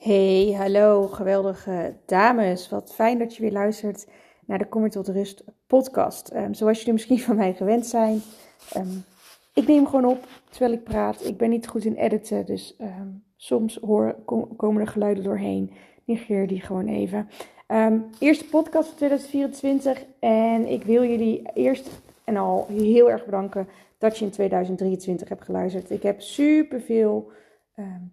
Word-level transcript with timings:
Hey, 0.00 0.54
hallo, 0.56 1.06
geweldige 1.06 1.94
dames. 2.06 2.68
Wat 2.68 2.94
fijn 2.94 3.18
dat 3.18 3.36
je 3.36 3.42
weer 3.42 3.52
luistert 3.52 4.06
naar 4.46 4.58
de 4.58 4.68
Kommer 4.68 4.90
tot 4.90 5.08
Rust 5.08 5.44
podcast. 5.66 6.28
Ehm, 6.28 6.52
zoals 6.52 6.78
jullie 6.78 6.92
misschien 6.92 7.18
van 7.18 7.36
mij 7.36 7.54
gewend 7.54 7.86
zijn. 7.86 8.22
Um, 8.76 9.04
ik 9.54 9.66
neem 9.66 9.86
gewoon 9.86 10.04
op 10.04 10.26
terwijl 10.50 10.72
ik 10.72 10.84
praat. 10.84 11.24
Ik 11.24 11.36
ben 11.36 11.50
niet 11.50 11.68
goed 11.68 11.84
in 11.84 11.94
editen, 11.94 12.46
dus 12.46 12.76
um, 12.80 13.24
soms 13.36 13.78
hoor, 13.80 14.16
komen 14.56 14.80
er 14.80 14.88
geluiden 14.88 15.24
doorheen. 15.24 15.72
Negeer 16.04 16.46
die 16.46 16.60
gewoon 16.60 16.86
even. 16.86 17.28
eerste 18.18 18.44
podcast 18.44 18.88
van 18.88 18.96
2024 18.96 20.04
en 20.18 20.66
ik 20.66 20.82
wil 20.82 21.04
jullie 21.04 21.42
eerst 21.54 21.90
en 22.24 22.36
al 22.36 22.66
heel 22.70 23.10
erg 23.10 23.24
bedanken 23.24 23.68
dat 23.98 24.18
je 24.18 24.24
in 24.24 24.30
2023 24.30 25.28
hebt 25.28 25.44
geluisterd. 25.44 25.90
Ik 25.90 26.02
heb 26.02 26.20
super 26.20 26.80
veel 26.80 27.30
Ehm, 27.30 27.49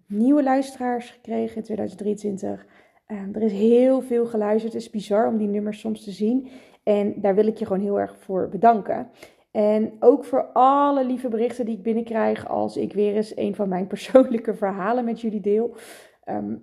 nieuwe 0.06 0.42
luisteraars 0.42 1.10
gekregen 1.10 1.56
in 1.56 1.62
2023. 1.62 2.66
Ehm, 3.06 3.34
er 3.34 3.42
is 3.42 3.52
heel 3.52 4.00
veel 4.00 4.26
geluisterd. 4.26 4.72
Het 4.72 4.82
is 4.82 4.90
bizar 4.90 5.28
om 5.28 5.36
die 5.36 5.48
nummers 5.48 5.80
soms 5.80 6.04
te 6.04 6.10
zien. 6.10 6.48
En 6.82 7.20
daar 7.20 7.34
wil 7.34 7.46
ik 7.46 7.56
je 7.56 7.66
gewoon 7.66 7.82
heel 7.82 8.00
erg 8.00 8.16
voor 8.18 8.48
bedanken. 8.48 9.10
En 9.50 9.92
ook 10.00 10.24
voor 10.24 10.42
alle 10.52 11.04
lieve 11.04 11.28
berichten 11.28 11.64
die 11.64 11.76
ik 11.76 11.82
binnenkrijg 11.82 12.48
als 12.48 12.76
ik 12.76 12.92
weer 12.92 13.14
eens 13.14 13.36
een 13.36 13.54
van 13.54 13.68
mijn 13.68 13.86
persoonlijke 13.94 14.54
verhalen 14.54 15.04
met 15.04 15.20
jullie 15.20 15.40
deel. 15.40 15.74
Ehm, 16.24 16.56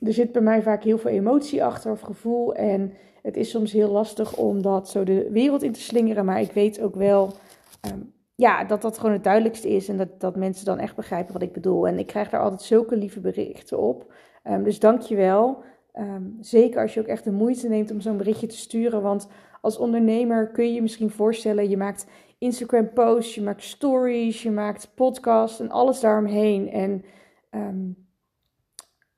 er 0.00 0.12
zit 0.12 0.32
bij 0.32 0.42
mij 0.42 0.62
vaak 0.62 0.84
heel 0.84 0.98
veel 0.98 1.10
emotie 1.10 1.64
achter 1.64 1.90
of 1.90 2.00
gevoel. 2.00 2.54
En 2.54 2.92
het 3.22 3.36
is 3.36 3.50
soms 3.50 3.72
heel 3.72 3.90
lastig 3.90 4.36
om 4.36 4.62
dat 4.62 4.88
zo 4.88 5.04
de 5.04 5.28
wereld 5.30 5.62
in 5.62 5.72
te 5.72 5.80
slingeren. 5.80 6.24
Maar 6.24 6.40
ik 6.40 6.52
weet 6.52 6.80
ook 6.80 6.94
wel 6.94 7.32
ja, 8.34 8.64
dat 8.64 8.82
dat 8.82 8.98
gewoon 8.98 9.12
het 9.12 9.24
duidelijkste 9.24 9.68
is 9.68 9.88
en 9.88 9.96
dat, 9.96 10.20
dat 10.20 10.36
mensen 10.36 10.64
dan 10.64 10.78
echt 10.78 10.96
begrijpen 10.96 11.32
wat 11.32 11.42
ik 11.42 11.52
bedoel. 11.52 11.86
En 11.86 11.98
ik 11.98 12.06
krijg 12.06 12.30
daar 12.30 12.42
altijd 12.42 12.62
zulke 12.62 12.96
lieve 12.96 13.20
berichten 13.20 13.78
op. 13.78 14.12
Um, 14.44 14.62
dus 14.62 14.78
dank 14.78 15.00
je 15.00 15.16
wel. 15.16 15.62
Ehm, 15.92 16.22
zeker 16.40 16.82
als 16.82 16.94
je 16.94 17.00
ook 17.00 17.06
echt 17.06 17.24
de 17.24 17.32
moeite 17.32 17.68
neemt 17.68 17.90
om 17.90 18.00
zo'n 18.00 18.16
berichtje 18.16 18.46
te 18.46 18.56
sturen. 18.56 19.02
Want 19.02 19.28
als 19.60 19.78
ondernemer 19.78 20.50
kun 20.50 20.66
je 20.66 20.72
je 20.72 20.82
misschien 20.82 21.10
voorstellen, 21.10 21.68
je 21.68 21.76
maakt 21.76 22.06
Instagram 22.38 22.92
posts, 22.92 23.34
je 23.34 23.42
maakt 23.42 23.62
stories, 23.62 24.42
je 24.42 24.50
maakt 24.50 24.92
podcasts 24.94 25.60
en 25.60 25.70
alles 25.70 26.00
daaromheen. 26.00 26.70
En 26.70 27.04
um, 27.50 28.03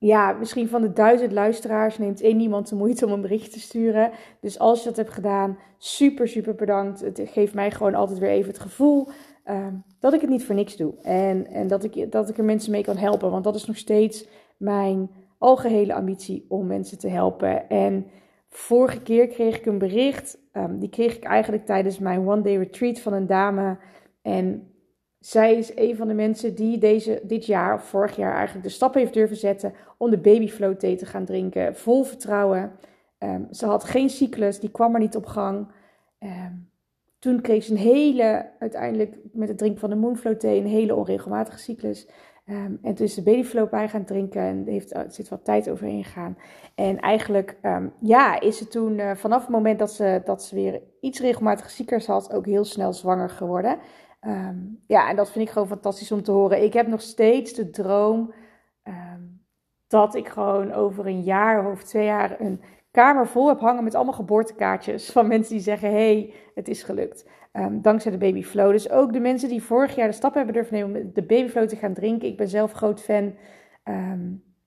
ja, 0.07 0.33
misschien 0.33 0.69
van 0.69 0.81
de 0.81 0.93
duizend 0.93 1.33
luisteraars 1.33 1.99
neemt 1.99 2.21
één 2.21 2.41
iemand 2.41 2.69
de 2.69 2.75
moeite 2.75 3.07
om 3.07 3.13
een 3.13 3.21
bericht 3.21 3.53
te 3.53 3.61
sturen. 3.61 4.11
Dus 4.41 4.59
als 4.59 4.79
je 4.79 4.89
dat 4.89 4.97
hebt 4.97 5.13
gedaan, 5.13 5.59
super, 5.79 6.29
super 6.29 6.55
bedankt. 6.55 7.01
Het 7.01 7.21
geeft 7.25 7.55
mij 7.55 7.71
gewoon 7.71 7.95
altijd 7.95 8.19
weer 8.19 8.31
even 8.31 8.51
het 8.51 8.61
gevoel 8.61 9.09
uh, 9.47 9.67
dat 10.01 10.13
ik 10.13 10.21
het 10.21 10.31
niet 10.31 10.45
voor 10.45 10.55
niks 10.55 10.77
doe. 10.77 10.95
En, 11.03 11.47
en 11.47 11.69
dat, 11.69 11.85
ik, 11.85 12.13
dat 12.13 12.29
ik 12.29 12.39
er 12.39 12.45
mensen 12.45 12.71
mee 12.71 12.83
kan 12.83 12.97
helpen. 12.97 13.31
Want 13.31 13.45
dat 13.45 13.55
is 13.55 13.67
nog 13.67 13.77
steeds 13.77 14.29
mijn 14.57 15.11
algehele 15.39 15.95
ambitie 15.95 16.47
om 16.49 16.67
mensen 16.67 16.99
te 16.99 17.09
helpen. 17.09 17.69
En 17.69 18.07
vorige 18.49 19.03
keer 19.03 19.27
kreeg 19.27 19.57
ik 19.57 19.67
een 19.67 19.79
bericht. 19.79 20.39
Um, 20.53 20.79
die 20.79 20.89
kreeg 20.89 21.17
ik 21.17 21.25
eigenlijk 21.25 21.67
tijdens 21.67 21.99
mijn 21.99 22.29
one 22.29 22.43
day 22.43 22.57
retreat 22.57 22.99
van 22.99 23.13
een 23.13 23.27
dame. 23.27 23.79
En 24.23 24.71
zij 25.27 25.55
is 25.55 25.77
een 25.77 25.97
van 25.97 26.09
de 26.09 26.15
mensen 26.15 26.55
die 26.55 26.79
deze, 26.79 27.21
dit 27.23 27.47
jaar 27.47 27.75
of 27.75 27.85
vorig 27.85 28.17
jaar 28.17 28.35
eigenlijk 28.35 28.67
de 28.67 28.73
stap 28.73 28.95
heeft 28.95 29.15
durven 29.15 29.37
zetten 29.37 29.75
om 29.97 30.11
de 30.11 30.19
babyflow 30.19 30.77
thee 30.77 30.97
te 30.97 31.07
gaan 31.07 31.25
drinken. 31.25 31.77
Vol 31.77 32.03
vertrouwen. 32.03 32.73
Ehm, 33.19 33.43
ze 33.51 33.67
had 33.67 33.85
geen 33.85 34.11
cyclus, 34.11 34.61
die 34.61 34.71
kwam 34.71 34.95
er 34.95 35.01
niet 35.01 35.17
op 35.17 35.27
gang. 35.27 35.69
Ehm, 36.19 36.53
toen 37.19 37.41
kreeg 37.41 37.65
ze 37.65 37.73
een 37.73 37.79
hele, 37.79 38.51
uiteindelijk 38.59 39.17
met 39.33 39.49
het 39.49 39.59
drinken 39.59 39.81
van 39.81 39.91
de 39.91 39.97
moonflow 39.97 40.37
thee, 40.37 40.61
een 40.61 40.67
hele 40.67 40.95
onregelmatige 40.95 41.59
cyclus. 41.59 42.09
Um, 42.49 42.79
en 42.83 42.95
toen 42.95 43.07
is 43.07 43.15
de 43.15 43.23
babyflow 43.23 43.71
bij 43.71 43.89
gaan 43.89 44.05
drinken 44.05 44.43
en 44.43 44.65
heeft, 44.67 44.95
er 44.95 45.07
zit 45.09 45.29
wat 45.29 45.45
tijd 45.45 45.71
overheen 45.71 46.05
gegaan. 46.05 46.39
En 46.75 47.01
eigenlijk 47.01 47.57
ja, 48.01 48.41
is 48.41 48.59
ze 48.59 48.69
toen 48.69 48.99
uh, 48.99 49.15
vanaf 49.15 49.41
het 49.41 49.51
moment 49.51 49.79
dat 49.79 49.93
ze, 49.93 50.21
dat 50.25 50.43
ze 50.43 50.55
weer 50.55 50.83
iets 51.01 51.21
regelmatige 51.21 51.71
cyclus 51.71 52.07
had, 52.07 52.33
ook 52.33 52.47
heel 52.47 52.65
snel 52.65 52.93
zwanger 52.93 53.31
geworden. 53.31 53.79
Um, 54.27 54.83
ja, 54.87 55.09
en 55.09 55.17
dat 55.17 55.31
vind 55.31 55.47
ik 55.47 55.53
gewoon 55.53 55.69
fantastisch 55.69 56.13
om 56.13 56.23
te 56.23 56.31
horen. 56.31 56.63
Ik 56.63 56.73
heb 56.73 56.87
nog 56.87 57.01
steeds 57.01 57.53
de 57.53 57.71
droom 57.71 58.33
um, 58.85 59.45
dat 59.87 60.15
ik 60.15 60.29
gewoon 60.29 60.73
over 60.73 61.07
een 61.07 61.23
jaar 61.23 61.71
of 61.71 61.83
twee 61.83 62.05
jaar 62.05 62.41
een 62.41 62.61
kamer 62.91 63.27
vol 63.27 63.49
heb 63.49 63.61
hangen 63.61 63.85
met 63.85 63.95
allemaal 63.95 64.15
geboortekaartjes 64.15 65.11
van 65.13 65.27
mensen 65.27 65.55
die 65.55 65.63
zeggen: 65.63 65.91
hey, 65.91 66.35
het 66.55 66.69
is 66.69 66.83
gelukt. 66.83 67.29
Um, 67.53 67.83
dankzij 67.83 68.11
de 68.11 68.19
Babyflow. 68.19 68.71
Dus 68.71 68.91
ook 68.91 69.13
de 69.13 69.21
mensen 69.21 69.49
die 69.49 69.63
vorig 69.63 69.95
jaar 69.95 70.09
de 70.09 70.15
stap 70.15 70.35
hebben 70.35 70.55
durven 70.55 70.75
nemen 70.75 71.03
om 71.03 71.11
de 71.15 71.23
Babyflow 71.23 71.69
te 71.69 71.77
gaan 71.77 71.95
drinken. 71.95 72.29
Ik 72.29 72.37
ben 72.37 72.49
zelf 72.49 72.73
groot 72.73 73.01
fan. 73.01 73.35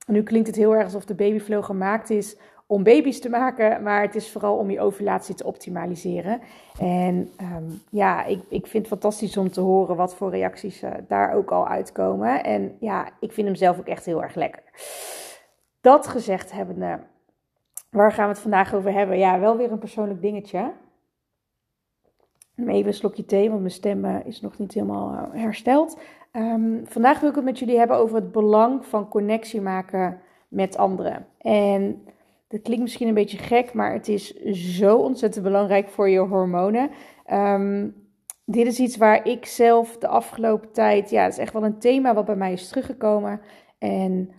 nu 0.08 0.24
klinkt 0.24 0.48
het 0.48 0.56
heel 0.56 0.76
erg 0.76 0.84
alsof 0.84 1.06
de 1.06 1.16
Babyflow 1.16 1.64
gemaakt 1.64 2.10
is 2.10 2.38
om 2.72 2.84
baby's 2.84 3.20
te 3.20 3.30
maken, 3.30 3.84
maar 3.84 4.02
het 4.02 4.16
is 4.16 4.32
vooral 4.32 4.58
om 4.58 4.70
je 4.70 4.80
ovulatie 4.80 5.36
te 5.36 5.44
optimaliseren. 5.44 6.42
En 6.80 7.30
um, 7.42 7.82
ja, 7.90 8.26
ik, 8.26 8.42
ik 8.50 8.68
vind 8.68 8.84
het 8.84 8.88
fantastisch 8.88 9.38
om 9.38 9.52
te 9.52 9.62
horen 9.62 9.96
wat 9.96 10.16
voor 10.16 10.30
reacties 10.30 10.84
uh, 10.84 10.92
daar 11.08 11.34
ook 11.34 11.52
al 11.52 11.68
uitkomen. 11.68 12.44
En 12.44 12.76
ja, 12.80 13.10
ik 13.20 13.32
vind 13.32 13.48
hem 13.48 13.56
zelf 13.56 13.80
ook 13.80 13.88
echt 13.88 14.06
heel 14.06 14.24
erg 14.24 14.36
lekker. 14.36 14.64
Dat 15.82 16.08
gezegd 16.08 16.52
hebbende, 16.52 17.00
waar 17.90 18.12
gaan 18.12 18.26
we 18.28 18.32
het 18.32 18.42
vandaag 18.42 18.74
over 18.74 18.94
hebben? 18.94 19.18
Ja, 19.18 19.40
wel 19.40 19.58
weer 19.58 19.72
een 19.72 19.80
persoonlijk 19.80 20.22
dingetje. 20.22 20.72
Even 22.56 22.88
een 22.88 22.94
slokje 22.94 23.26
thee, 23.26 23.50
want 23.50 23.62
mijn 23.62 23.74
stem 23.74 24.06
uh, 24.06 24.26
is 24.26 24.42
nog 24.42 24.58
niet 24.58 24.74
helemaal 24.74 25.14
uh, 25.14 25.42
hersteld. 25.42 26.00
Um, 26.34 26.82
vandaag 26.86 27.20
wil 27.20 27.30
ik 27.30 27.36
het 27.36 27.44
met 27.44 27.60
jullie 27.60 27.78
hebben 27.78 27.98
over 27.98 28.16
het 28.16 28.32
belang 28.32 28.86
van 28.86 29.08
connectie 29.08 29.62
maken 29.62 30.22
met 30.48 30.78
anderen. 30.78 31.26
En 31.38 32.04
dat 32.50 32.62
klinkt 32.62 32.84
misschien 32.84 33.08
een 33.08 33.14
beetje 33.14 33.38
gek, 33.38 33.74
maar 33.74 33.94
het 33.94 34.08
is 34.08 34.34
zo 34.78 34.98
ontzettend 34.98 35.44
belangrijk 35.44 35.90
voor 35.90 36.10
je 36.10 36.20
hormonen. 36.20 36.90
Um, 37.34 37.96
dit 38.46 38.68
is 38.68 38.80
iets 38.80 38.98
waar 38.98 39.28
ik 39.28 39.46
zelf 39.46 39.98
de 39.98 40.08
afgelopen 40.08 40.72
tijd, 40.72 41.10
ja, 41.10 41.24
het 41.24 41.32
is 41.32 41.38
echt 41.38 41.54
wel 41.54 41.64
een 41.64 41.80
thema 41.80 42.14
wat 42.14 42.26
bij 42.26 42.36
mij 42.36 42.54
is 42.54 42.68
teruggekomen. 42.68 43.42
En 43.78 44.30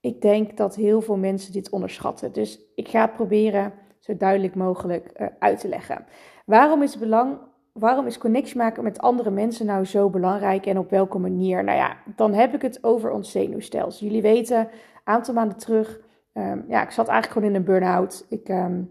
ik 0.00 0.20
denk 0.20 0.56
dat 0.56 0.74
heel 0.74 1.00
veel 1.00 1.16
mensen 1.16 1.52
dit 1.52 1.70
onderschatten. 1.70 2.32
Dus 2.32 2.60
ik 2.74 2.88
ga 2.88 3.00
het 3.00 3.14
proberen 3.14 3.72
zo 3.98 4.16
duidelijk 4.16 4.54
mogelijk 4.54 5.10
uh, 5.16 5.26
uit 5.38 5.60
te 5.60 5.68
leggen. 5.68 6.06
Waarom 6.46 6.82
is, 6.82 6.98
belang, 6.98 7.38
waarom 7.72 8.06
is 8.06 8.18
connectie 8.18 8.56
maken 8.56 8.82
met 8.82 8.98
andere 8.98 9.30
mensen 9.30 9.66
nou 9.66 9.84
zo 9.84 10.10
belangrijk 10.10 10.66
en 10.66 10.78
op 10.78 10.90
welke 10.90 11.18
manier? 11.18 11.64
Nou 11.64 11.78
ja, 11.78 11.96
dan 12.16 12.32
heb 12.32 12.54
ik 12.54 12.62
het 12.62 12.84
over 12.84 13.10
ons 13.10 13.30
zenuwstelsel. 13.30 14.06
Jullie 14.06 14.22
weten, 14.22 14.58
een 14.58 14.68
aantal 15.04 15.34
maanden 15.34 15.58
terug 15.58 16.00
Ehm, 16.34 16.58
ja, 16.68 16.82
ik 16.82 16.90
zat 16.90 17.08
eigenlijk 17.08 17.32
gewoon 17.32 17.48
in 17.48 17.54
een 17.54 17.64
burn-out. 17.64 18.26
Ik 18.28 18.48
ehm, 18.48 18.82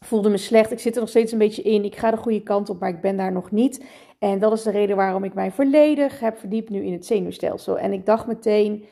voelde 0.00 0.28
me 0.28 0.36
slecht. 0.36 0.72
Ik 0.72 0.78
zit 0.78 0.94
er 0.94 1.00
nog 1.00 1.08
steeds 1.08 1.32
een 1.32 1.38
beetje 1.38 1.62
in. 1.62 1.84
Ik 1.84 1.96
ga 1.96 2.10
de 2.10 2.16
goede 2.16 2.42
kant 2.42 2.70
op, 2.70 2.80
maar 2.80 2.88
ik 2.88 3.00
ben 3.00 3.16
daar 3.16 3.32
nog 3.32 3.50
niet. 3.50 3.84
En 4.18 4.38
dat 4.38 4.52
is 4.52 4.62
de 4.62 4.70
reden 4.70 4.96
waarom 4.96 5.24
ik 5.24 5.34
mij 5.34 5.50
volledig 5.50 6.20
heb 6.20 6.38
verdiept 6.38 6.70
nu 6.70 6.84
in 6.84 6.92
het 6.92 7.06
zenuwstelsel. 7.06 7.78
En 7.78 7.92
ik 7.92 8.06
dacht 8.06 8.26
meteen, 8.26 8.84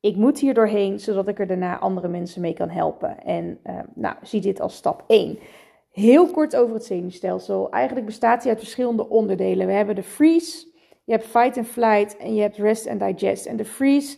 ik 0.00 0.16
moet 0.16 0.38
hier 0.38 0.54
doorheen, 0.54 1.00
zodat 1.00 1.28
ik 1.28 1.38
er 1.38 1.46
daarna 1.46 1.78
andere 1.78 2.08
mensen 2.08 2.40
mee 2.40 2.54
kan 2.54 2.68
helpen. 2.68 3.22
En 3.24 3.58
uh, 3.66 3.78
nou, 3.94 4.16
zie 4.22 4.40
dit 4.40 4.60
als 4.60 4.76
stap 4.76 5.04
1. 5.06 5.38
Heel 5.90 6.26
kort 6.26 6.56
over 6.56 6.74
het 6.74 6.84
zenuwstelsel. 6.84 7.70
Eigenlijk 7.70 8.06
bestaat 8.06 8.42
hij 8.42 8.50
uit 8.50 8.60
verschillende 8.60 9.08
onderdelen. 9.08 9.66
We 9.66 9.72
hebben 9.72 9.94
de 9.94 10.02
freeze, 10.02 10.66
je 11.04 11.12
hebt 11.12 11.26
fight 11.26 11.56
and 11.56 11.66
flight 11.66 12.16
en 12.16 12.34
je 12.34 12.40
hebt 12.40 12.56
rest 12.56 12.88
and 12.88 13.00
digest. 13.00 13.46
En 13.46 13.56
de 13.56 13.64
freeze 13.64 14.16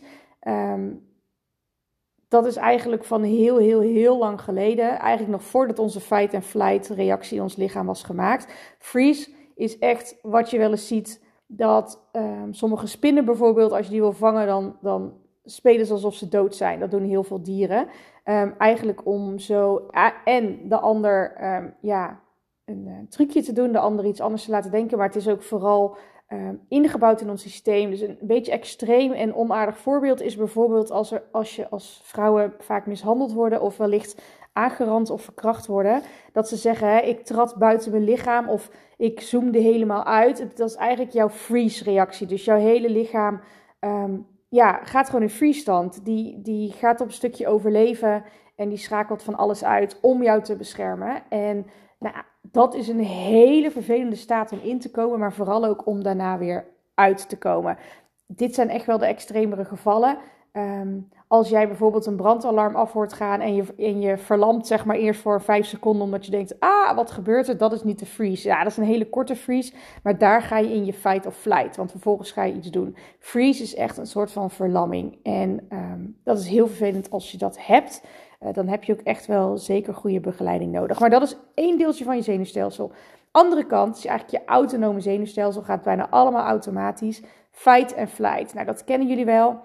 dat 2.31 2.45
is 2.45 2.55
eigenlijk 2.55 3.03
van 3.03 3.23
heel, 3.23 3.57
heel, 3.57 3.79
heel 3.79 4.17
lang 4.17 4.41
geleden. 4.41 4.99
Eigenlijk 4.99 5.31
nog 5.31 5.43
voordat 5.43 5.79
onze 5.79 5.99
fight 5.99 6.33
and 6.33 6.43
flight 6.43 6.87
reactie 6.87 7.41
ons 7.41 7.55
lichaam 7.55 7.85
was 7.85 8.03
gemaakt. 8.03 8.53
Freeze 8.77 9.29
is 9.55 9.77
echt 9.77 10.15
wat 10.21 10.49
je 10.49 10.57
wel 10.57 10.71
eens 10.71 10.87
ziet. 10.87 11.23
Dat 11.47 12.09
um, 12.11 12.53
sommige 12.53 12.87
spinnen 12.87 13.25
bijvoorbeeld, 13.25 13.71
als 13.71 13.85
je 13.85 13.91
die 13.91 14.01
wil 14.01 14.11
vangen, 14.11 14.47
dan, 14.47 14.77
dan 14.81 15.13
spelen 15.43 15.85
ze 15.85 15.93
alsof 15.93 16.13
ze 16.13 16.27
dood 16.27 16.55
zijn. 16.55 16.79
Dat 16.79 16.91
doen 16.91 17.03
heel 17.03 17.23
veel 17.23 17.43
dieren. 17.43 17.87
Um, 18.25 18.55
eigenlijk 18.57 19.05
om 19.05 19.39
zo. 19.39 19.89
en 20.25 20.69
de 20.69 20.79
ander, 20.79 21.43
um, 21.55 21.73
ja, 21.81 22.19
een 22.65 22.87
uh, 22.87 23.09
trucje 23.09 23.41
te 23.41 23.53
doen, 23.53 23.71
de 23.71 23.79
ander 23.79 24.05
iets 24.05 24.21
anders 24.21 24.45
te 24.45 24.51
laten 24.51 24.71
denken. 24.71 24.97
Maar 24.97 25.07
het 25.07 25.15
is 25.15 25.27
ook 25.27 25.41
vooral 25.41 25.97
Ehm, 26.31 26.55
ingebouwd 26.67 27.21
in 27.21 27.29
ons 27.29 27.41
systeem. 27.41 27.89
Dus 27.89 28.01
een 28.01 28.17
beetje 28.21 28.51
extreem 28.51 29.11
en 29.11 29.35
onaardig 29.35 29.77
voorbeeld 29.77 30.21
is 30.21 30.35
bijvoorbeeld 30.35 30.91
als, 30.91 31.11
er, 31.11 31.23
als 31.31 31.55
je 31.55 31.69
als 31.69 32.01
vrouwen 32.03 32.53
vaak 32.59 32.85
mishandeld 32.85 33.33
worden 33.33 33.61
of 33.61 33.77
wellicht 33.77 34.21
aangerand 34.53 35.09
of 35.09 35.21
verkracht 35.21 35.67
worden. 35.67 36.01
Dat 36.31 36.47
ze 36.47 36.55
zeggen, 36.55 36.87
hè, 36.87 36.99
ik 36.99 37.25
trad 37.25 37.55
buiten 37.55 37.91
mijn 37.91 38.03
lichaam 38.03 38.49
of 38.49 38.71
ik 38.97 39.21
zoomde 39.21 39.59
helemaal 39.59 40.03
uit. 40.03 40.57
Dat 40.57 40.69
is 40.69 40.75
eigenlijk 40.75 41.11
jouw 41.11 41.29
freeze 41.29 41.83
reactie. 41.83 42.27
Dus 42.27 42.45
jouw 42.45 42.57
hele 42.57 42.89
lichaam 42.89 43.41
um, 43.79 44.27
ja, 44.49 44.79
gaat 44.83 45.05
gewoon 45.05 45.21
in 45.21 45.29
freeze 45.29 45.59
stand. 45.59 46.05
Die, 46.05 46.41
die 46.41 46.71
gaat 46.71 47.01
op 47.01 47.07
een 47.07 47.13
stukje 47.13 47.47
overleven 47.47 48.23
en 48.55 48.69
die 48.69 48.77
schakelt 48.77 49.23
van 49.23 49.35
alles 49.35 49.63
uit 49.63 49.99
om 50.01 50.23
jou 50.23 50.41
te 50.41 50.55
beschermen. 50.55 51.23
En 51.29 51.65
nou, 51.99 52.15
dat 52.41 52.73
is 52.73 52.87
een 52.87 53.03
hele 53.03 53.71
vervelende 53.71 54.15
staat 54.15 54.51
om 54.51 54.59
in 54.63 54.79
te 54.79 54.91
komen, 54.91 55.19
maar 55.19 55.33
vooral 55.33 55.65
ook 55.65 55.85
om 55.85 56.03
daarna 56.03 56.37
weer 56.37 56.65
uit 56.93 57.29
te 57.29 57.37
komen. 57.37 57.77
Dit 58.25 58.55
zijn 58.55 58.69
echt 58.69 58.85
wel 58.85 58.97
de 58.97 59.05
extremere 59.05 59.65
gevallen. 59.65 60.17
Ehm, 60.51 60.97
als 61.27 61.49
jij 61.49 61.67
bijvoorbeeld 61.67 62.05
een 62.05 62.15
brandalarm 62.15 62.75
af 62.75 62.91
hoort 62.91 63.13
gaan 63.13 63.39
en 63.39 63.55
je, 63.55 63.63
en 63.77 64.01
je 64.01 64.17
verlamt 64.17 64.67
zeg 64.67 64.85
maar 64.85 64.95
eerst 64.95 65.21
voor 65.21 65.41
vijf 65.41 65.65
seconden 65.65 66.03
omdat 66.03 66.25
je 66.25 66.31
denkt, 66.31 66.59
ah, 66.59 66.95
wat 66.95 67.11
gebeurt 67.11 67.47
er? 67.47 67.57
Dat 67.57 67.73
is 67.73 67.83
niet 67.83 67.99
de 67.99 68.05
freeze. 68.05 68.47
Ja, 68.47 68.63
dat 68.63 68.71
is 68.71 68.77
een 68.77 68.83
hele 68.83 69.09
korte 69.09 69.35
freeze, 69.35 69.73
maar 70.03 70.17
daar 70.17 70.41
ga 70.41 70.57
je 70.57 70.73
in 70.73 70.85
je 70.85 70.93
fight 70.93 71.25
of 71.25 71.35
flight, 71.35 71.75
want 71.75 71.91
vervolgens 71.91 72.31
ga 72.31 72.43
je 72.43 72.53
iets 72.53 72.69
doen. 72.69 72.95
Freeze 73.19 73.63
is 73.63 73.75
echt 73.75 73.97
een 73.97 74.07
soort 74.07 74.31
van 74.31 74.51
verlamming 74.51 75.17
en 75.23 75.65
ehm, 75.69 76.01
dat 76.23 76.39
is 76.39 76.47
heel 76.47 76.67
vervelend 76.67 77.11
als 77.11 77.31
je 77.31 77.37
dat 77.37 77.65
hebt. 77.65 78.03
Uh, 78.43 78.53
dan 78.53 78.67
heb 78.67 78.83
je 78.83 78.93
ook 78.93 79.01
echt 79.01 79.25
wel 79.25 79.57
zeker 79.57 79.93
goede 79.93 80.19
begeleiding 80.19 80.71
nodig. 80.71 80.99
Maar 80.99 81.09
dat 81.09 81.21
is 81.21 81.37
één 81.53 81.77
deeltje 81.77 82.03
van 82.03 82.15
je 82.15 82.21
zenuwstelsel. 82.21 82.91
Andere 83.31 83.65
kant 83.65 83.97
is 83.97 84.05
eigenlijk 84.05 84.43
je 84.43 84.51
autonome 84.51 84.99
zenuwstelsel, 84.99 85.61
gaat 85.61 85.83
bijna 85.83 86.09
allemaal 86.09 86.45
automatisch. 86.45 87.21
Fight 87.51 87.93
en 87.93 88.07
flight. 88.07 88.53
Nou, 88.53 88.65
dat 88.65 88.83
kennen 88.83 89.07
jullie 89.07 89.25
wel. 89.25 89.59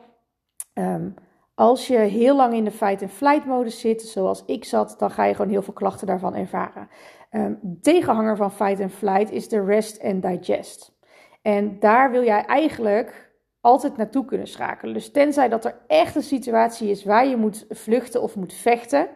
Um, 0.75 1.15
als 1.55 1.87
je 1.87 1.97
heel 1.97 2.37
lang 2.37 2.55
in 2.55 2.65
de 2.65 2.71
fight 2.71 3.03
and 3.03 3.11
flight 3.11 3.47
modus 3.47 3.81
zit, 3.81 4.03
zoals 4.03 4.45
ik 4.47 4.65
zat, 4.65 4.95
dan 4.99 5.11
ga 5.11 5.25
je 5.25 5.35
gewoon 5.35 5.51
heel 5.51 5.63
veel 5.63 5.73
klachten 5.73 6.07
daarvan 6.07 6.35
ervaren. 6.35 6.89
Um, 7.31 7.79
tegenhanger 7.83 8.37
van 8.37 8.53
fight 8.53 8.81
and 8.81 8.93
flight 8.93 9.31
is 9.31 9.49
de 9.49 9.65
rest 9.65 10.03
and 10.03 10.23
digest. 10.23 10.95
En 11.43 11.79
daar 11.79 12.11
wil 12.11 12.25
jij 12.25 12.45
eigenlijk 12.45 13.26
altijd 13.67 13.97
naartoe 13.97 14.25
kunnen 14.25 14.47
schakelen. 14.47 14.95
Dus 14.95 15.11
tenzij 15.11 15.49
dat 15.49 15.65
er 15.65 15.79
echt 15.87 16.15
een 16.15 16.23
situatie 16.23 16.91
is 16.91 17.05
waar 17.05 17.27
je 17.27 17.37
moet 17.37 17.67
vluchten 17.69 18.23
of 18.23 18.37
moet 18.37 18.53
vechten, 18.53 19.09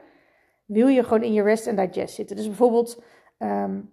wil 0.67 0.87
je 0.89 1.03
gewoon 1.03 1.23
in 1.23 1.33
je 1.33 1.43
rest 1.43 1.67
and 1.69 1.77
digest 1.79 2.15
zitten. 2.15 2.37
Dus 2.37 2.47
bijvoorbeeld 2.47 3.03
um, 3.39 3.91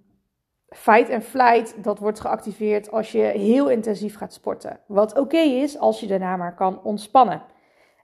fight 0.70 1.12
and 1.12 1.24
flight, 1.24 1.84
dat 1.84 2.00
wordt 2.00 2.20
geactiveerd 2.20 2.92
als 2.92 3.12
je 3.12 3.20
heel 3.20 3.70
intensief 3.70 4.18
gaat 4.18 4.34
sporten. 4.34 4.80
Wat 4.88 5.20
oké 5.20 5.38
is 5.38 5.80
als 5.80 6.00
je 6.00 6.08
daarna 6.08 6.36
maar 6.36 6.56
kan 6.56 6.84
ontspannen. 6.84 7.42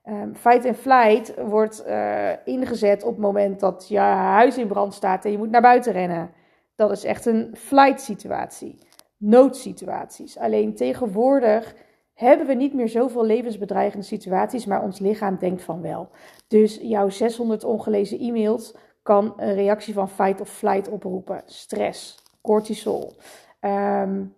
Um, 0.06 0.36
fight 0.36 0.66
and 0.66 0.78
flight 0.78 1.34
wordt 1.38 1.84
uh, 1.88 2.30
ingezet 2.46 3.04
op 3.04 3.12
het 3.12 3.22
moment 3.22 3.60
dat 3.60 3.86
je 3.88 3.98
huis 4.00 4.58
in 4.58 4.68
brand 4.68 4.94
staat 4.94 5.26
en 5.26 5.32
je 5.32 5.38
moet 5.38 5.52
naar 5.52 5.62
buiten 5.62 5.92
rennen. 5.92 6.32
Dat 6.76 6.92
is 6.92 7.04
echt 7.04 7.26
een 7.26 7.56
flight 7.58 8.02
situatie. 8.02 8.78
Noodsituaties. 9.18 10.38
Alleen 10.38 10.76
tegenwoordig 10.76 11.76
hebben 12.14 12.48
we 12.48 12.54
niet 12.54 12.74
meer 12.74 12.90
zoveel 12.90 13.26
levensbedreigende 13.26 14.06
situaties, 14.06 14.66
maar 14.66 14.84
ons 14.84 15.00
lichaam 15.00 15.38
denkt 15.40 15.62
van 15.62 15.82
wel. 15.82 16.10
Dus 16.48 16.80
jouw 16.82 17.10
600 17.10 17.64
ongelezen 17.64 18.20
e-mails 18.20 18.76
kan 19.04 19.34
een 19.38 19.54
reactie 19.54 19.94
van 19.94 20.10
fight 20.10 20.42
of 20.42 20.50
flight 20.50 20.90
oproepen. 20.90 21.42
Stress, 21.46 22.18
cortisol. 22.42 23.14
Um, 23.62 24.36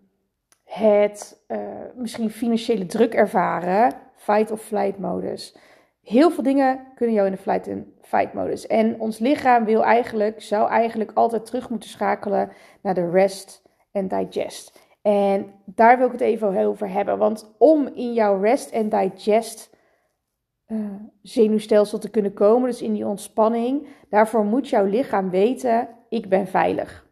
het 0.64 1.44
uh, 1.48 1.60
misschien 1.96 2.30
financiële 2.30 2.86
druk 2.86 3.14
ervaren 3.14 3.94
fight 4.16 4.52
of 4.52 4.62
flight 4.62 5.00
modus. 5.00 5.56
Heel 6.02 6.32
veel 6.32 6.44
dingen 6.44 6.80
kunnen 6.96 7.16
jou 7.16 7.28
in 7.28 7.34
de 7.34 7.42
flight 7.42 7.68
en 7.68 7.94
fight 8.02 8.34
modus. 8.34 8.68
En 8.68 9.00
ons 9.00 9.20
lichaam 9.20 9.66
wil 9.66 9.84
eigenlijk, 9.84 10.42
zou 10.42 10.70
eigenlijk 10.70 11.12
altijd 11.14 11.46
terug 11.46 11.70
moeten 11.70 11.90
schakelen 11.90 12.52
naar 12.82 12.94
de 12.94 13.10
rest 13.10 13.62
en 13.92 14.08
digest. 14.08 14.80
En 15.06 15.54
daar 15.66 15.98
wil 15.98 16.06
ik 16.06 16.12
het 16.12 16.22
even 16.22 16.66
over 16.66 16.90
hebben. 16.90 17.18
Want 17.18 17.56
om 17.58 17.88
in 17.88 18.14
jouw 18.14 18.42
rest 18.42 18.72
en 18.72 18.90
digest 18.90 19.76
uh, 20.68 20.80
zenuwstelsel 21.22 22.00
te 22.00 22.10
kunnen 22.10 22.34
komen, 22.34 22.70
dus 22.70 22.82
in 22.82 22.94
die 22.94 23.06
ontspanning, 23.06 23.88
daarvoor 24.10 24.46
moet 24.46 24.70
jouw 24.70 24.86
lichaam 24.86 25.30
weten: 25.30 25.88
ik 26.10 26.30
ben 26.30 26.48
veilig. 26.48 27.08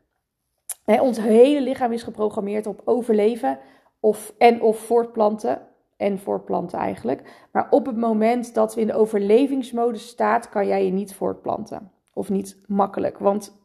ons 0.86 1.20
hele 1.20 1.62
lichaam 1.62 1.92
is 1.92 2.04
geprogrammeerd 2.04 2.68
op 2.68 2.82
overleven 2.86 3.60
of, 4.00 4.34
en 4.38 4.62
of 4.62 4.78
voortplanten 4.78 5.62
en 5.98 6.20
voortplanten 6.20 6.80
eigenlijk. 6.80 7.48
Maar 7.52 7.68
op 7.70 7.86
het 7.86 7.98
moment 7.98 8.54
dat 8.54 8.76
we 8.76 8.82
in 8.82 8.88
de 8.88 8.94
overlevingsmodus 8.94 10.08
staat, 10.08 10.50
kan 10.50 10.68
jij 10.68 10.86
je 10.86 10.92
niet 10.92 11.14
voortplanten. 11.14 11.92
Of 12.14 12.30
niet 12.30 12.58
makkelijk, 12.68 13.18
want 13.18 13.58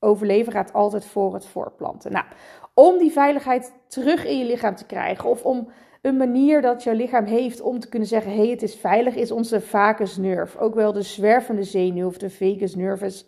overleven 0.00 0.52
gaat 0.52 0.72
altijd 0.72 1.04
voor 1.04 1.34
het 1.34 1.46
voortplanten. 1.46 2.12
Nou, 2.12 2.24
om 2.78 2.98
die 2.98 3.12
veiligheid 3.12 3.72
terug 3.86 4.24
in 4.24 4.38
je 4.38 4.44
lichaam 4.44 4.74
te 4.74 4.86
krijgen, 4.86 5.30
of 5.30 5.44
om 5.44 5.68
een 6.02 6.16
manier 6.16 6.62
dat 6.62 6.82
jouw 6.82 6.94
lichaam 6.94 7.24
heeft 7.24 7.60
om 7.60 7.80
te 7.80 7.88
kunnen 7.88 8.08
zeggen: 8.08 8.30
hé, 8.30 8.38
hey, 8.38 8.48
het 8.48 8.62
is 8.62 8.74
veilig, 8.74 9.14
is 9.14 9.30
onze 9.30 9.60
vagusnerve. 9.60 10.58
Ook 10.58 10.74
wel 10.74 10.92
de 10.92 11.02
zwervende 11.02 11.62
zenuw 11.62 12.06
of 12.06 12.18
de 12.18 12.30
vagus 12.30 12.74
nervus. 12.74 13.26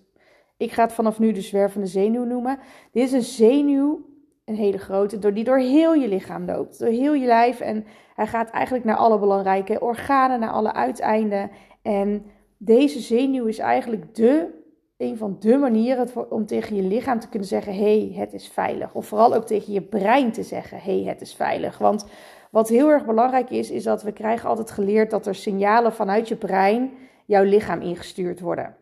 Ik 0.56 0.72
ga 0.72 0.82
het 0.82 0.92
vanaf 0.92 1.18
nu 1.18 1.32
de 1.32 1.40
zwervende 1.40 1.86
zenuw 1.86 2.24
noemen. 2.24 2.58
Dit 2.92 3.02
is 3.04 3.12
een 3.12 3.22
zenuw 3.22 4.06
een 4.48 4.54
hele 4.54 4.78
grote, 4.78 5.32
die 5.32 5.44
door 5.44 5.58
heel 5.58 5.94
je 5.94 6.08
lichaam 6.08 6.44
loopt, 6.44 6.78
door 6.78 6.88
heel 6.88 7.14
je 7.14 7.26
lijf. 7.26 7.60
En 7.60 7.84
hij 8.14 8.26
gaat 8.26 8.50
eigenlijk 8.50 8.84
naar 8.84 8.96
alle 8.96 9.18
belangrijke 9.18 9.80
organen, 9.80 10.40
naar 10.40 10.50
alle 10.50 10.72
uiteinden. 10.72 11.50
En 11.82 12.24
deze 12.56 13.00
zenuw 13.00 13.46
is 13.46 13.58
eigenlijk 13.58 14.14
de, 14.14 14.57
een 14.98 15.16
van 15.16 15.36
de 15.40 15.56
manieren 15.56 16.30
om 16.30 16.46
tegen 16.46 16.76
je 16.76 16.82
lichaam 16.82 17.20
te 17.20 17.28
kunnen 17.28 17.48
zeggen: 17.48 17.74
hey, 17.74 18.12
het 18.14 18.32
is 18.32 18.48
veilig. 18.48 18.94
Of 18.94 19.06
vooral 19.06 19.34
ook 19.34 19.46
tegen 19.46 19.72
je 19.72 19.82
brein 19.82 20.32
te 20.32 20.42
zeggen: 20.42 20.78
hey, 20.80 21.02
het 21.06 21.20
is 21.20 21.34
veilig. 21.34 21.78
Want 21.78 22.06
wat 22.50 22.68
heel 22.68 22.88
erg 22.88 23.04
belangrijk 23.04 23.50
is, 23.50 23.70
is 23.70 23.82
dat 23.82 24.02
we 24.02 24.12
krijgen 24.12 24.48
altijd 24.48 24.70
geleerd 24.70 25.10
dat 25.10 25.26
er 25.26 25.34
signalen 25.34 25.92
vanuit 25.92 26.28
je 26.28 26.36
brein 26.36 26.90
jouw 27.26 27.44
lichaam 27.44 27.80
ingestuurd 27.80 28.40
worden. 28.40 28.76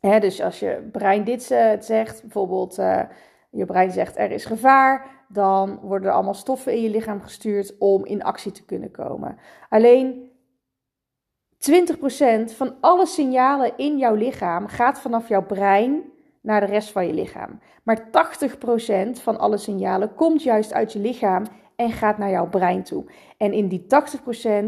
dus 0.00 0.42
als 0.42 0.58
je 0.58 0.88
brein 0.92 1.24
dit 1.24 1.50
eh, 1.50 1.70
zegt, 1.80 2.22
bijvoorbeeld. 2.22 2.78
Uh, 2.78 3.00
je 3.54 3.64
brein 3.64 3.90
zegt 3.90 4.18
er 4.18 4.30
is 4.30 4.44
gevaar, 4.44 5.06
dan 5.28 5.78
worden 5.82 6.08
er 6.08 6.14
allemaal 6.14 6.34
stoffen 6.34 6.72
in 6.72 6.82
je 6.82 6.90
lichaam 6.90 7.20
gestuurd 7.20 7.74
om 7.78 8.04
in 8.04 8.22
actie 8.22 8.52
te 8.52 8.64
kunnen 8.64 8.90
komen. 8.90 9.38
Alleen 9.68 10.30
20% 11.70 12.56
van 12.56 12.74
alle 12.80 13.06
signalen 13.06 13.72
in 13.76 13.98
jouw 13.98 14.14
lichaam 14.14 14.66
gaat 14.66 15.00
vanaf 15.00 15.28
jouw 15.28 15.42
brein 15.42 16.02
naar 16.40 16.60
de 16.60 16.66
rest 16.66 16.90
van 16.90 17.06
je 17.06 17.14
lichaam. 17.14 17.60
Maar 17.82 18.08
80% 19.16 19.20
van 19.22 19.38
alle 19.38 19.56
signalen 19.56 20.14
komt 20.14 20.42
juist 20.42 20.72
uit 20.72 20.92
je 20.92 20.98
lichaam 20.98 21.44
en 21.76 21.92
gaat 21.92 22.18
naar 22.18 22.30
jouw 22.30 22.48
brein 22.48 22.82
toe. 22.82 23.04
En 23.36 23.52
in 23.52 23.68
die 23.68 23.86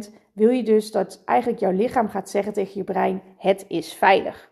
80% 0.08 0.12
wil 0.32 0.50
je 0.50 0.62
dus 0.62 0.90
dat 0.90 1.22
eigenlijk 1.25 1.60
jouw 1.60 1.70
lichaam 1.72 2.08
gaat 2.08 2.31
zeggen 2.31 2.52
tegen 2.52 2.72
je 2.75 2.84
brein: 2.84 3.22
het 3.37 3.64
is 3.69 3.92
veilig. 3.92 4.50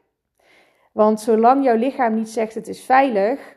Want 0.93 1.21
zolang 1.21 1.65
jouw 1.65 1.77
lichaam 1.77 2.15
niet 2.15 2.29
zegt 2.29 2.55
het 2.55 2.69
is 2.69 2.85
veilig, 2.85 3.57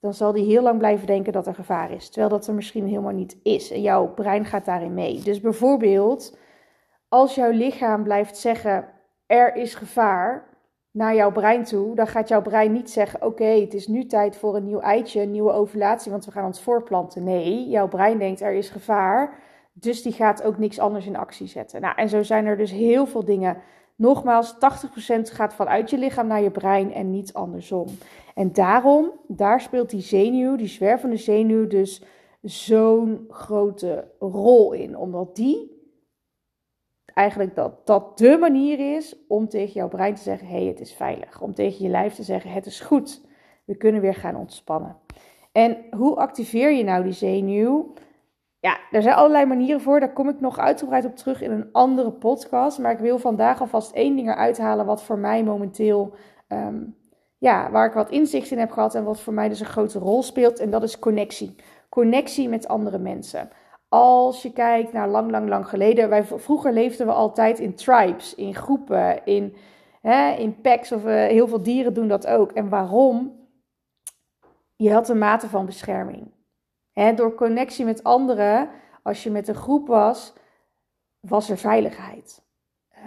dan 0.00 0.14
zal 0.14 0.32
die 0.32 0.44
heel 0.44 0.62
lang 0.62 0.78
blijven 0.78 1.06
denken 1.06 1.32
dat 1.32 1.46
er 1.46 1.54
gevaar 1.54 1.90
is. 1.90 2.08
Terwijl 2.08 2.28
dat 2.28 2.46
er 2.46 2.54
misschien 2.54 2.86
helemaal 2.86 3.12
niet 3.12 3.36
is. 3.42 3.70
En 3.70 3.80
jouw 3.80 4.14
brein 4.14 4.44
gaat 4.44 4.64
daarin 4.64 4.94
mee. 4.94 5.20
Dus 5.20 5.40
bijvoorbeeld, 5.40 6.36
als 7.12 7.34
jouw 7.34 7.50
lichaam 7.50 8.02
blijft 8.02 8.36
zeggen: 8.36 8.84
er 9.26 9.54
is 9.56 9.74
gevaar 9.74 10.50
naar 10.90 11.14
jouw 11.14 11.32
brein 11.32 11.64
toe, 11.64 11.94
dan 11.94 12.06
gaat 12.06 12.28
jouw 12.28 12.42
brein 12.42 12.72
niet 12.72 12.90
zeggen: 12.90 13.22
Oké, 13.22 13.44
het 13.44 13.74
is 13.74 13.86
nu 13.86 14.06
tijd 14.06 14.36
voor 14.36 14.56
een 14.56 14.64
nieuw 14.64 14.80
eitje, 14.80 15.20
een 15.20 15.30
nieuwe 15.30 15.52
ovulatie, 15.52 16.10
want 16.10 16.24
we 16.24 16.30
gaan 16.30 16.46
ons 16.46 16.60
voorplanten. 16.60 17.24
Nee, 17.24 17.68
jouw 17.68 17.88
brein 17.88 18.18
denkt: 18.18 18.40
er 18.40 18.52
is 18.52 18.68
gevaar. 18.68 19.40
Dus 19.72 20.02
die 20.02 20.12
gaat 20.12 20.42
ook 20.42 20.58
niks 20.58 20.78
anders 20.78 21.06
in 21.06 21.16
actie 21.16 21.46
zetten. 21.46 21.80
Nou, 21.80 21.96
en 21.96 22.08
zo 22.08 22.22
zijn 22.22 22.46
er 22.46 22.56
dus 22.56 22.70
heel 22.70 23.06
veel 23.06 23.24
dingen 23.24 23.56
Nogmaals, 23.96 24.54
80% 24.54 24.56
gaat 25.22 25.54
vanuit 25.54 25.90
je 25.90 25.98
lichaam 25.98 26.26
naar 26.26 26.42
je 26.42 26.50
brein 26.50 26.92
en 26.92 27.10
niet 27.10 27.32
andersom. 27.32 27.86
En 28.34 28.52
daarom, 28.52 29.12
daar 29.28 29.60
speelt 29.60 29.90
die 29.90 30.00
zenuw, 30.00 30.56
die 30.56 30.66
zwervende 30.66 31.16
zenuw, 31.16 31.66
dus 31.66 32.02
zo'n 32.42 33.26
grote 33.28 34.10
rol 34.18 34.72
in. 34.72 34.96
Omdat 34.96 35.36
die 35.36 35.71
eigenlijk 37.14 37.54
dat, 37.54 37.86
dat 37.86 38.18
de 38.18 38.36
manier 38.40 38.96
is 38.96 39.16
om 39.28 39.48
tegen 39.48 39.72
jouw 39.72 39.88
brein 39.88 40.14
te 40.14 40.22
zeggen: 40.22 40.46
hé, 40.46 40.56
hey, 40.56 40.66
het 40.66 40.80
is 40.80 40.92
veilig. 40.92 41.40
Om 41.40 41.54
tegen 41.54 41.84
je 41.84 41.90
lijf 41.90 42.14
te 42.14 42.22
zeggen: 42.22 42.52
het 42.52 42.66
is 42.66 42.80
goed. 42.80 43.20
We 43.64 43.76
kunnen 43.76 44.00
weer 44.00 44.14
gaan 44.14 44.36
ontspannen. 44.36 44.96
En 45.52 45.76
hoe 45.90 46.16
activeer 46.16 46.72
je 46.72 46.84
nou 46.84 47.02
die 47.02 47.12
zenuw? 47.12 47.92
Ja, 48.60 48.78
er 48.90 49.02
zijn 49.02 49.14
allerlei 49.14 49.46
manieren 49.46 49.80
voor. 49.80 50.00
Daar 50.00 50.12
kom 50.12 50.28
ik 50.28 50.40
nog 50.40 50.58
uitgebreid 50.58 51.04
op 51.04 51.16
terug 51.16 51.42
in 51.42 51.50
een 51.50 51.68
andere 51.72 52.10
podcast. 52.10 52.78
Maar 52.78 52.92
ik 52.92 52.98
wil 52.98 53.18
vandaag 53.18 53.60
alvast 53.60 53.92
één 53.92 54.16
ding 54.16 54.28
eruit 54.28 54.58
halen 54.58 54.86
wat 54.86 55.02
voor 55.02 55.18
mij 55.18 55.44
momenteel, 55.44 56.14
ehm, 56.48 56.80
ja, 57.38 57.70
waar 57.70 57.86
ik 57.86 57.92
wat 57.92 58.10
inzicht 58.10 58.50
in 58.50 58.58
heb 58.58 58.70
gehad 58.70 58.94
en 58.94 59.04
wat 59.04 59.20
voor 59.20 59.32
mij 59.32 59.48
dus 59.48 59.60
een 59.60 59.66
grote 59.66 59.98
rol 59.98 60.22
speelt. 60.22 60.58
En 60.58 60.70
dat 60.70 60.82
is 60.82 60.98
connectie. 60.98 61.56
Connectie 61.88 62.48
met 62.48 62.68
andere 62.68 62.98
mensen. 62.98 63.50
Als 63.92 64.42
je 64.42 64.52
kijkt 64.52 64.92
naar 64.92 65.08
lang, 65.08 65.30
lang, 65.30 65.48
lang 65.48 65.68
geleden. 65.68 66.08
Wij, 66.08 66.24
vroeger 66.24 66.72
leefden 66.72 67.06
we 67.06 67.12
altijd 67.12 67.58
in 67.58 67.74
tribes, 67.74 68.34
in 68.34 68.54
groepen, 68.54 69.24
in, 69.26 69.56
hè, 70.00 70.30
in 70.30 70.60
packs. 70.60 70.92
Of 70.92 71.04
uh, 71.04 71.12
heel 71.12 71.48
veel 71.48 71.62
dieren 71.62 71.94
doen 71.94 72.08
dat 72.08 72.26
ook. 72.26 72.52
En 72.52 72.68
waarom? 72.68 73.40
Je 74.76 74.92
had 74.92 75.08
een 75.08 75.18
mate 75.18 75.48
van 75.48 75.66
bescherming 75.66 76.30
door 77.14 77.34
connectie 77.34 77.84
met 77.84 78.04
anderen, 78.04 78.68
als 79.02 79.22
je 79.22 79.30
met 79.30 79.48
een 79.48 79.54
groep 79.54 79.86
was, 79.86 80.32
was 81.20 81.50
er 81.50 81.58
veiligheid. 81.58 82.42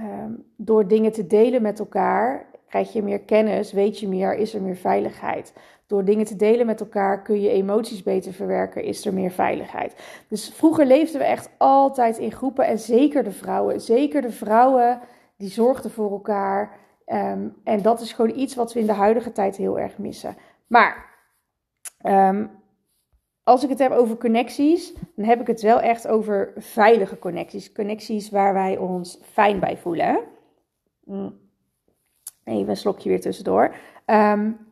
Um, 0.02 0.54
door 0.58 0.88
dingen 0.88 1.12
te 1.12 1.28
delen 1.28 1.62
met 1.62 1.80
elkaar, 1.80 2.46
krijg 2.68 2.94
je 2.94 3.04
meer 3.04 3.20
kennis, 3.20 3.72
weet 3.72 4.00
je 4.00 4.08
meer, 4.08 4.36
is 4.36 4.54
er 4.54 4.62
meer 4.62 4.76
veiligheid. 4.76 5.54
Door 5.88 6.06
dingen 6.06 6.26
te 6.26 6.36
delen 6.36 6.66
met 6.66 6.80
elkaar 6.80 7.22
kun 7.22 7.42
je 7.42 7.50
emoties 7.50 8.04
beter 8.04 8.34
verwerken, 8.34 8.84
is 8.84 9.06
er 9.06 9.14
meer 9.14 9.32
veiligheid. 9.32 10.24
Dus 10.30 10.50
vroeger 10.50 10.86
leefden 10.86 11.20
we 11.20 11.26
echt 11.26 11.50
altijd 11.58 12.18
in 12.18 12.32
groepen 12.32 12.66
en 12.66 12.80
zeker 12.80 13.24
de 13.24 13.32
vrouwen. 13.32 13.82
Zeker 13.82 14.22
de 14.22 14.32
vrouwen 14.32 15.00
die 15.38 15.50
zorgden 15.50 15.92
voor 15.92 16.12
elkaar. 16.12 16.78
Ehm, 17.06 17.48
en 17.64 17.82
dat 17.82 18.02
is 18.02 18.14
gewoon 18.14 18.38
iets 18.38 18.56
wat 18.56 18.74
we 18.74 18.80
in 18.80 18.86
de 18.86 18.94
huidige 18.94 19.32
tijd 19.32 19.56
heel 19.56 19.80
erg 19.80 19.98
missen. 19.98 20.36
Maar 20.68 21.14
ehm, 21.98 22.48
als 23.44 23.64
ik 23.64 23.70
het 23.70 23.80
heb 23.80 23.92
over 23.92 24.18
connecties, 24.18 24.94
dan 25.16 25.26
heb 25.26 25.42
ik 25.42 25.48
het 25.48 25.62
wel 25.62 25.82
echt 25.82 26.08
over 26.08 26.54
veilige 26.58 27.20
connecties. 27.20 27.72
Connecties 27.72 28.30
waar 28.30 28.54
wij 28.54 28.78
ons 28.78 29.20
fijn 29.22 29.60
bij 29.60 29.78
voelen. 29.78 30.20
Mm. 31.04 31.40
Even 32.44 32.70
een 32.70 32.78
slokje 32.78 33.10
weer 33.10 33.22
tussendoor. 33.22 33.76
Um, 34.06 34.65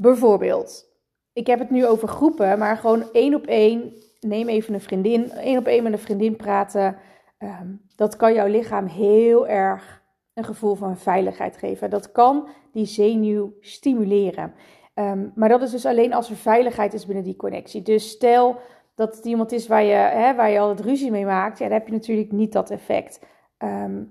bijvoorbeeld, 0.00 0.88
ik 1.32 1.46
heb 1.46 1.58
het 1.58 1.70
nu 1.70 1.86
over 1.86 2.08
groepen, 2.08 2.58
maar 2.58 2.76
gewoon 2.76 3.12
één 3.12 3.34
op 3.34 3.46
één. 3.46 3.92
Neem 4.20 4.48
even 4.48 4.74
een 4.74 4.80
vriendin, 4.80 5.30
één 5.30 5.58
op 5.58 5.66
één 5.66 5.82
met 5.82 5.92
een 5.92 5.98
vriendin 5.98 6.36
praten. 6.36 6.96
Um, 7.38 7.80
dat 7.96 8.16
kan 8.16 8.34
jouw 8.34 8.46
lichaam 8.46 8.86
heel 8.86 9.48
erg 9.48 10.02
een 10.34 10.44
gevoel 10.44 10.74
van 10.74 10.98
veiligheid 10.98 11.56
geven. 11.56 11.90
Dat 11.90 12.12
kan 12.12 12.48
die 12.72 12.84
zenuw 12.84 13.52
stimuleren. 13.60 14.54
Ehm, 14.94 15.28
maar 15.34 15.48
dat 15.48 15.62
is 15.62 15.70
dus 15.70 15.86
alleen 15.86 16.14
als 16.14 16.30
er 16.30 16.36
veiligheid 16.36 16.94
is 16.94 17.06
binnen 17.06 17.24
die 17.24 17.36
connectie. 17.36 17.82
Dus 17.82 18.10
stel 18.10 18.56
dat 18.94 19.16
het 19.16 19.24
iemand 19.24 19.52
is 19.52 19.66
waar 19.66 19.84
je, 19.84 19.94
hè, 19.94 20.34
waar 20.34 20.50
je 20.50 20.58
al 20.58 20.68
het 20.68 20.80
ruzie 20.80 21.10
mee 21.10 21.24
maakt, 21.24 21.58
ja, 21.58 21.64
dan 21.64 21.78
heb 21.78 21.86
je 21.86 21.92
natuurlijk 21.92 22.32
niet 22.32 22.52
dat 22.52 22.70
effect. 22.70 23.20
Ehm, 23.58 24.02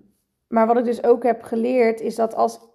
maar 0.48 0.68
wat 0.68 0.78
ik 0.78 0.84
dus 0.84 1.04
ook 1.04 1.24
heb 1.24 1.44
geleerd, 1.44 2.02
is 2.02 2.16
dat 2.16 2.36
als 2.36 2.69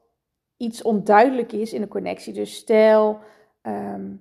iets 0.65 0.83
onduidelijk 0.83 1.53
is 1.53 1.73
in 1.73 1.83
een 1.83 1.89
connectie, 1.89 2.33
dus 2.33 2.55
stel 2.55 3.19
ehm, 3.63 4.13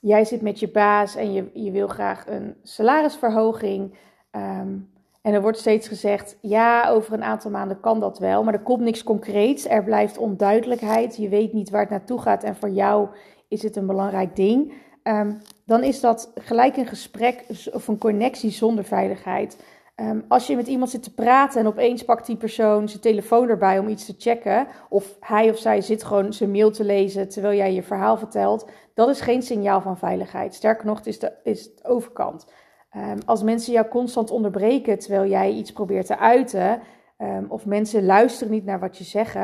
jij 0.00 0.24
zit 0.24 0.42
met 0.42 0.60
je 0.60 0.68
baas 0.68 1.16
en 1.16 1.32
je, 1.32 1.50
je 1.52 1.70
wil 1.70 1.88
graag 1.88 2.26
een 2.26 2.56
salarisverhoging. 2.62 3.94
En 5.26 5.34
er 5.34 5.42
wordt 5.42 5.58
steeds 5.58 5.88
gezegd, 5.88 6.38
ja, 6.40 6.88
over 6.88 7.12
een 7.12 7.24
aantal 7.24 7.50
maanden 7.50 7.80
kan 7.80 8.00
dat 8.00 8.18
wel, 8.18 8.44
maar 8.44 8.54
er 8.54 8.60
komt 8.60 8.80
niks 8.80 9.02
concreets. 9.02 9.68
Er 9.68 9.84
blijft 9.84 10.18
onduidelijkheid. 10.18 11.16
Je 11.16 11.28
weet 11.28 11.52
niet 11.52 11.70
waar 11.70 11.80
het 11.80 11.90
naartoe 11.90 12.20
gaat 12.20 12.44
en 12.44 12.56
voor 12.56 12.70
jou 12.70 13.08
is 13.48 13.62
het 13.62 13.76
een 13.76 13.86
belangrijk 13.86 14.36
ding. 14.36 14.72
Ehm, 15.02 15.32
dan 15.64 15.82
is 15.82 16.00
dat 16.00 16.32
gelijk 16.34 16.76
een 16.76 16.86
gesprek 16.86 17.44
of 17.72 17.88
een 17.88 17.98
connectie 17.98 18.50
zonder 18.50 18.84
veiligheid. 18.84 19.64
Ehm, 19.96 20.20
als 20.28 20.46
je 20.46 20.56
met 20.56 20.66
iemand 20.66 20.90
zit 20.90 21.02
te 21.02 21.14
praten 21.14 21.60
en 21.60 21.66
opeens 21.66 22.04
pakt 22.04 22.26
die 22.26 22.36
persoon 22.36 22.88
zijn 22.88 23.02
telefoon 23.02 23.48
erbij 23.48 23.78
om 23.78 23.88
iets 23.88 24.06
te 24.06 24.14
checken, 24.18 24.66
of 24.88 25.16
hij 25.20 25.50
of 25.50 25.58
zij 25.58 25.80
zit 25.80 26.04
gewoon 26.04 26.32
zijn 26.32 26.50
mail 26.50 26.70
te 26.70 26.84
lezen 26.84 27.28
terwijl 27.28 27.56
jij 27.56 27.74
je 27.74 27.82
verhaal 27.82 28.16
vertelt, 28.16 28.68
dat 28.94 29.08
is 29.08 29.20
geen 29.20 29.42
signaal 29.42 29.80
van 29.80 29.98
veiligheid. 29.98 30.54
Sterker 30.54 30.86
nog, 30.86 30.96
het 30.96 31.06
is 31.06 31.18
de, 31.18 31.72
overkant. 31.82 32.46
Ehm, 32.90 33.18
als 33.24 33.42
mensen 33.42 33.72
jou 33.72 33.88
constant 33.88 34.30
onderbreken 34.30 34.98
terwijl 34.98 35.30
jij 35.30 35.50
iets 35.50 35.72
probeert 35.72 36.06
te 36.06 36.18
uiten, 36.18 36.80
um, 37.18 37.46
of 37.48 37.66
mensen 37.66 38.04
luisteren 38.06 38.52
niet 38.52 38.64
naar 38.64 38.80
wat 38.80 38.98
je 38.98 39.04
zegt, 39.04 39.36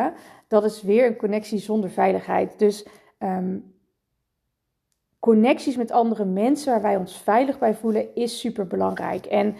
dat 0.48 0.64
is 0.64 0.82
weer 0.82 1.06
een 1.06 1.16
connectie 1.16 1.58
zonder 1.58 1.90
veiligheid. 1.90 2.58
Dus 2.58 2.86
ehm, 3.18 3.58
connecties 5.18 5.76
met 5.76 5.90
andere 5.90 6.24
mensen 6.24 6.72
waar 6.72 6.82
wij 6.82 6.96
ons 6.96 7.18
veilig 7.18 7.58
bij 7.58 7.74
voelen, 7.74 8.14
is 8.14 8.40
super 8.40 8.66
belangrijk. 8.66 9.26
En 9.26 9.56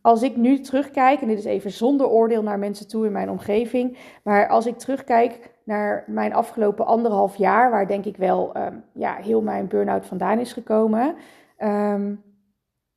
als 0.00 0.22
ik 0.22 0.36
nu 0.36 0.60
terugkijk, 0.60 1.20
en 1.20 1.28
dit 1.28 1.38
is 1.38 1.44
even 1.44 1.70
zonder 1.70 2.06
oordeel 2.06 2.42
naar 2.42 2.58
mensen 2.58 2.88
toe 2.88 3.06
in 3.06 3.12
mijn 3.12 3.30
omgeving, 3.30 3.98
maar 4.24 4.48
als 4.48 4.66
ik 4.66 4.78
terugkijk 4.78 5.54
naar 5.64 6.04
mijn 6.06 6.34
afgelopen 6.34 6.86
anderhalf 6.86 7.36
jaar, 7.36 7.70
waar 7.70 7.86
denk 7.86 8.04
ik 8.04 8.16
wel 8.16 8.52
ja, 8.92 9.14
heel 9.14 9.42
mijn 9.42 9.68
burn-out 9.68 10.06
vandaan 10.06 10.38
is 10.38 10.52
gekomen 10.52 11.14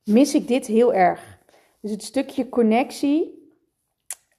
mis 0.06 0.34
ik 0.34 0.48
dit 0.48 0.66
heel 0.66 0.94
erg. 0.94 1.38
Dus 1.80 1.90
het 1.90 2.02
stukje 2.02 2.48
connectie 2.48 3.50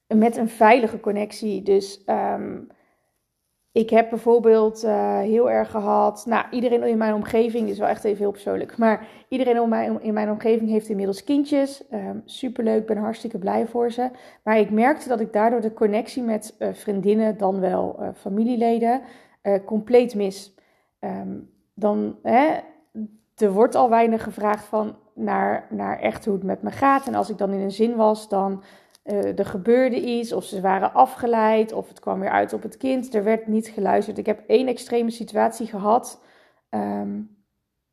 met 0.07 0.37
een 0.37 0.49
veilige 0.49 0.99
connectie. 0.99 1.61
Dus 1.63 2.03
ehm, 2.03 2.59
ik 3.77 3.89
heb 3.89 4.09
bijvoorbeeld 4.09 4.83
uh, 4.83 5.19
heel 5.19 5.51
erg 5.51 5.71
gehad. 5.71 6.25
Nou, 6.25 6.45
iedereen 6.51 6.83
in 6.83 6.97
mijn 6.97 7.13
omgeving, 7.13 7.63
dit 7.63 7.73
is 7.73 7.79
wel 7.79 7.87
echt 7.87 8.03
even 8.03 8.17
heel 8.17 8.31
persoonlijk. 8.31 8.77
Maar 8.77 9.07
iedereen 9.27 9.61
in 9.61 9.69
mijn, 9.69 10.01
in 10.01 10.13
mijn 10.13 10.29
omgeving 10.29 10.69
heeft 10.69 10.89
inmiddels 10.89 11.23
kindjes. 11.23 11.83
Um, 11.93 12.21
superleuk, 12.25 12.85
ben 12.85 12.97
hartstikke 12.97 13.37
blij 13.37 13.67
voor 13.67 13.91
ze. 13.91 14.09
Maar 14.43 14.57
ik 14.57 14.71
merkte 14.71 15.07
dat 15.07 15.19
ik 15.19 15.33
daardoor 15.33 15.61
de 15.61 15.73
connectie 15.73 16.23
met 16.23 16.55
uh, 16.59 16.67
vriendinnen, 16.71 17.37
dan 17.37 17.59
wel 17.59 17.95
uh, 17.99 18.07
familieleden, 18.13 19.01
compleet 19.65 20.15
mis. 20.15 20.55
Um, 20.99 21.49
dan, 21.73 22.15
hè, 22.23 22.57
er 23.35 23.51
wordt 23.51 23.75
al 23.75 23.89
weinig 23.89 24.23
gevraagd 24.23 24.65
van 24.65 24.95
naar, 25.13 25.67
naar 25.69 25.99
echt 25.99 26.25
hoe 26.25 26.33
het 26.33 26.43
met 26.43 26.61
me 26.61 26.71
gaat. 26.71 27.07
En 27.07 27.15
als 27.15 27.29
ik 27.29 27.37
dan 27.37 27.51
in 27.51 27.59
een 27.59 27.71
zin 27.71 27.95
was, 27.95 28.29
dan 28.29 28.63
uh, 29.07 29.39
er 29.39 29.45
gebeurde 29.45 30.01
iets, 30.01 30.33
of 30.33 30.43
ze 30.43 30.61
waren 30.61 30.93
afgeleid, 30.93 31.73
of 31.73 31.87
het 31.87 31.99
kwam 31.99 32.19
weer 32.19 32.29
uit 32.29 32.53
op 32.53 32.63
het 32.63 32.77
kind. 32.77 33.15
Er 33.15 33.23
werd 33.23 33.47
niet 33.47 33.67
geluisterd. 33.67 34.17
Ik 34.17 34.25
heb 34.25 34.43
één 34.47 34.67
extreme 34.67 35.09
situatie 35.09 35.67
gehad. 35.67 36.21
Um, 36.69 37.35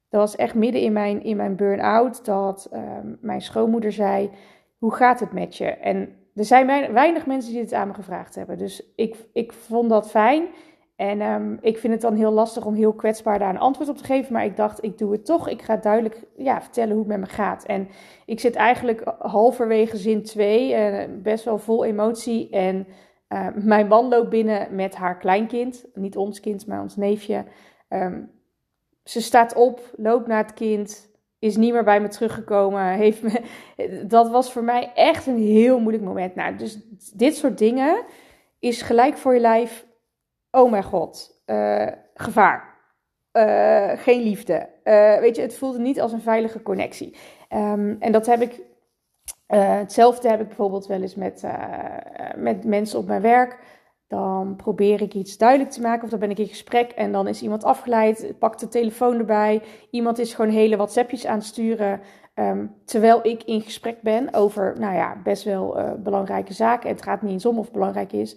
dat 0.08 0.20
was 0.20 0.36
echt 0.36 0.54
midden 0.54 0.80
in 0.80 0.92
mijn, 0.92 1.22
in 1.22 1.36
mijn 1.36 1.56
burn-out, 1.56 2.24
dat 2.24 2.70
um, 2.72 3.18
mijn 3.20 3.40
schoonmoeder 3.40 3.92
zei, 3.92 4.30
hoe 4.78 4.94
gaat 4.94 5.20
het 5.20 5.32
met 5.32 5.56
je? 5.56 5.66
En 5.66 6.16
er 6.34 6.44
zijn 6.44 6.92
weinig 6.92 7.26
mensen 7.26 7.52
die 7.52 7.60
het 7.60 7.72
aan 7.72 7.88
me 7.88 7.94
gevraagd 7.94 8.34
hebben. 8.34 8.58
Dus 8.58 8.92
ik, 8.96 9.16
ik 9.32 9.52
vond 9.52 9.90
dat 9.90 10.10
fijn. 10.10 10.46
En 10.96 11.20
um, 11.20 11.58
ik 11.60 11.78
vind 11.78 11.92
het 11.92 12.02
dan 12.02 12.14
heel 12.14 12.30
lastig 12.30 12.66
om 12.66 12.74
heel 12.74 12.92
kwetsbaar 12.92 13.38
daar 13.38 13.50
een 13.50 13.58
antwoord 13.58 13.88
op 13.88 13.96
te 13.96 14.04
geven. 14.04 14.32
Maar 14.32 14.44
ik 14.44 14.56
dacht, 14.56 14.84
ik 14.84 14.98
doe 14.98 15.12
het 15.12 15.24
toch. 15.24 15.48
Ik 15.48 15.62
ga 15.62 15.76
duidelijk 15.76 16.22
ja, 16.36 16.62
vertellen 16.62 16.90
hoe 16.90 16.98
het 16.98 17.08
met 17.08 17.20
me 17.20 17.26
gaat. 17.26 17.64
En 17.64 17.88
ik 18.26 18.40
zit 18.40 18.54
eigenlijk 18.54 19.12
halverwege 19.18 19.96
zin 19.96 20.22
2, 20.22 20.70
uh, 20.70 21.02
eh, 21.02 21.10
best 21.22 21.44
wel 21.44 21.58
vol 21.58 21.84
emotie. 21.84 22.50
En 22.50 22.86
uh, 23.28 23.48
mijn 23.54 23.86
man 23.86 24.08
loopt 24.08 24.28
binnen 24.28 24.74
met 24.74 24.94
haar 24.94 25.18
kleinkind. 25.18 25.84
Niet 25.94 26.16
ons 26.16 26.40
kind, 26.40 26.66
maar 26.66 26.80
ons 26.80 26.96
neefje. 26.96 27.44
Um, 27.88 28.30
ze 29.04 29.20
staat 29.20 29.54
op, 29.54 29.80
loopt 29.96 30.26
naar 30.26 30.42
het 30.42 30.54
kind, 30.54 31.10
is 31.38 31.56
niet 31.56 31.72
meer 31.72 31.84
bij 31.84 32.00
me 32.00 32.08
teruggekomen. 32.08 32.88
Heeft 33.04 33.22
me, 33.22 33.40
dat 34.06 34.30
was 34.30 34.52
voor 34.52 34.64
mij 34.64 34.92
echt 34.94 35.26
een 35.26 35.42
heel 35.42 35.78
moeilijk 35.78 36.04
moment. 36.04 36.34
Nou, 36.34 36.56
dus 36.56 36.78
dit 37.14 37.36
soort 37.36 37.58
dingen 37.58 38.04
is 38.58 38.82
gelijk 38.82 39.16
voor 39.16 39.34
je 39.34 39.40
lijf 39.40 39.86
oh 40.54 40.70
mijn 40.70 40.82
god, 40.82 41.42
uh, 41.46 41.86
gevaar. 42.14 42.72
Uh, 43.32 43.90
geen 43.94 44.22
liefde. 44.22 44.68
Uh, 44.84 45.18
weet 45.18 45.36
je, 45.36 45.42
het 45.42 45.56
voelde 45.56 45.78
niet 45.78 46.00
als 46.00 46.12
een 46.12 46.20
veilige 46.20 46.62
connectie. 46.62 47.16
Um, 47.54 47.96
en 48.00 48.12
dat 48.12 48.26
heb 48.26 48.40
ik. 48.40 48.60
hetzelfde 49.46 50.28
heb 50.28 50.40
ik 50.40 50.46
bijvoorbeeld 50.46 50.86
wel 50.86 51.02
eens 51.02 51.14
met, 51.14 51.44
met 52.36 52.64
mensen 52.64 52.98
op 52.98 53.06
mijn 53.06 53.22
werk. 53.22 53.58
Dan 54.06 54.56
probeer 54.56 55.02
ik 55.02 55.14
iets 55.14 55.36
duidelijk 55.36 55.70
te 55.70 55.80
maken 55.80 56.04
of 56.04 56.10
dan 56.10 56.18
ben 56.18 56.30
ik 56.30 56.38
in 56.38 56.46
gesprek 56.46 56.90
en 56.90 57.12
dan 57.12 57.28
is 57.28 57.42
iemand 57.42 57.64
afgeleid, 57.64 58.34
pakt 58.38 58.60
de 58.60 58.68
telefoon 58.68 59.18
erbij. 59.18 59.62
Iemand 59.90 60.18
is 60.18 60.34
gewoon 60.34 60.50
hele 60.50 60.76
WhatsAppjes 60.76 61.26
aan 61.26 61.38
het 61.38 61.46
sturen. 61.46 62.00
Um, 62.34 62.74
terwijl 62.84 63.20
ik 63.22 63.42
in 63.42 63.60
gesprek 63.60 64.02
ben 64.02 64.34
over, 64.34 64.74
nou 64.78 64.94
ja, 64.94 65.20
best 65.22 65.44
wel 65.44 65.96
belangrijke 65.98 66.52
zaken. 66.52 66.88
En 66.88 66.94
het 66.94 67.04
gaat 67.04 67.22
niet 67.22 67.32
eens 67.32 67.46
om 67.46 67.58
of 67.58 67.70
belangrijk 67.70 68.12
is. 68.12 68.36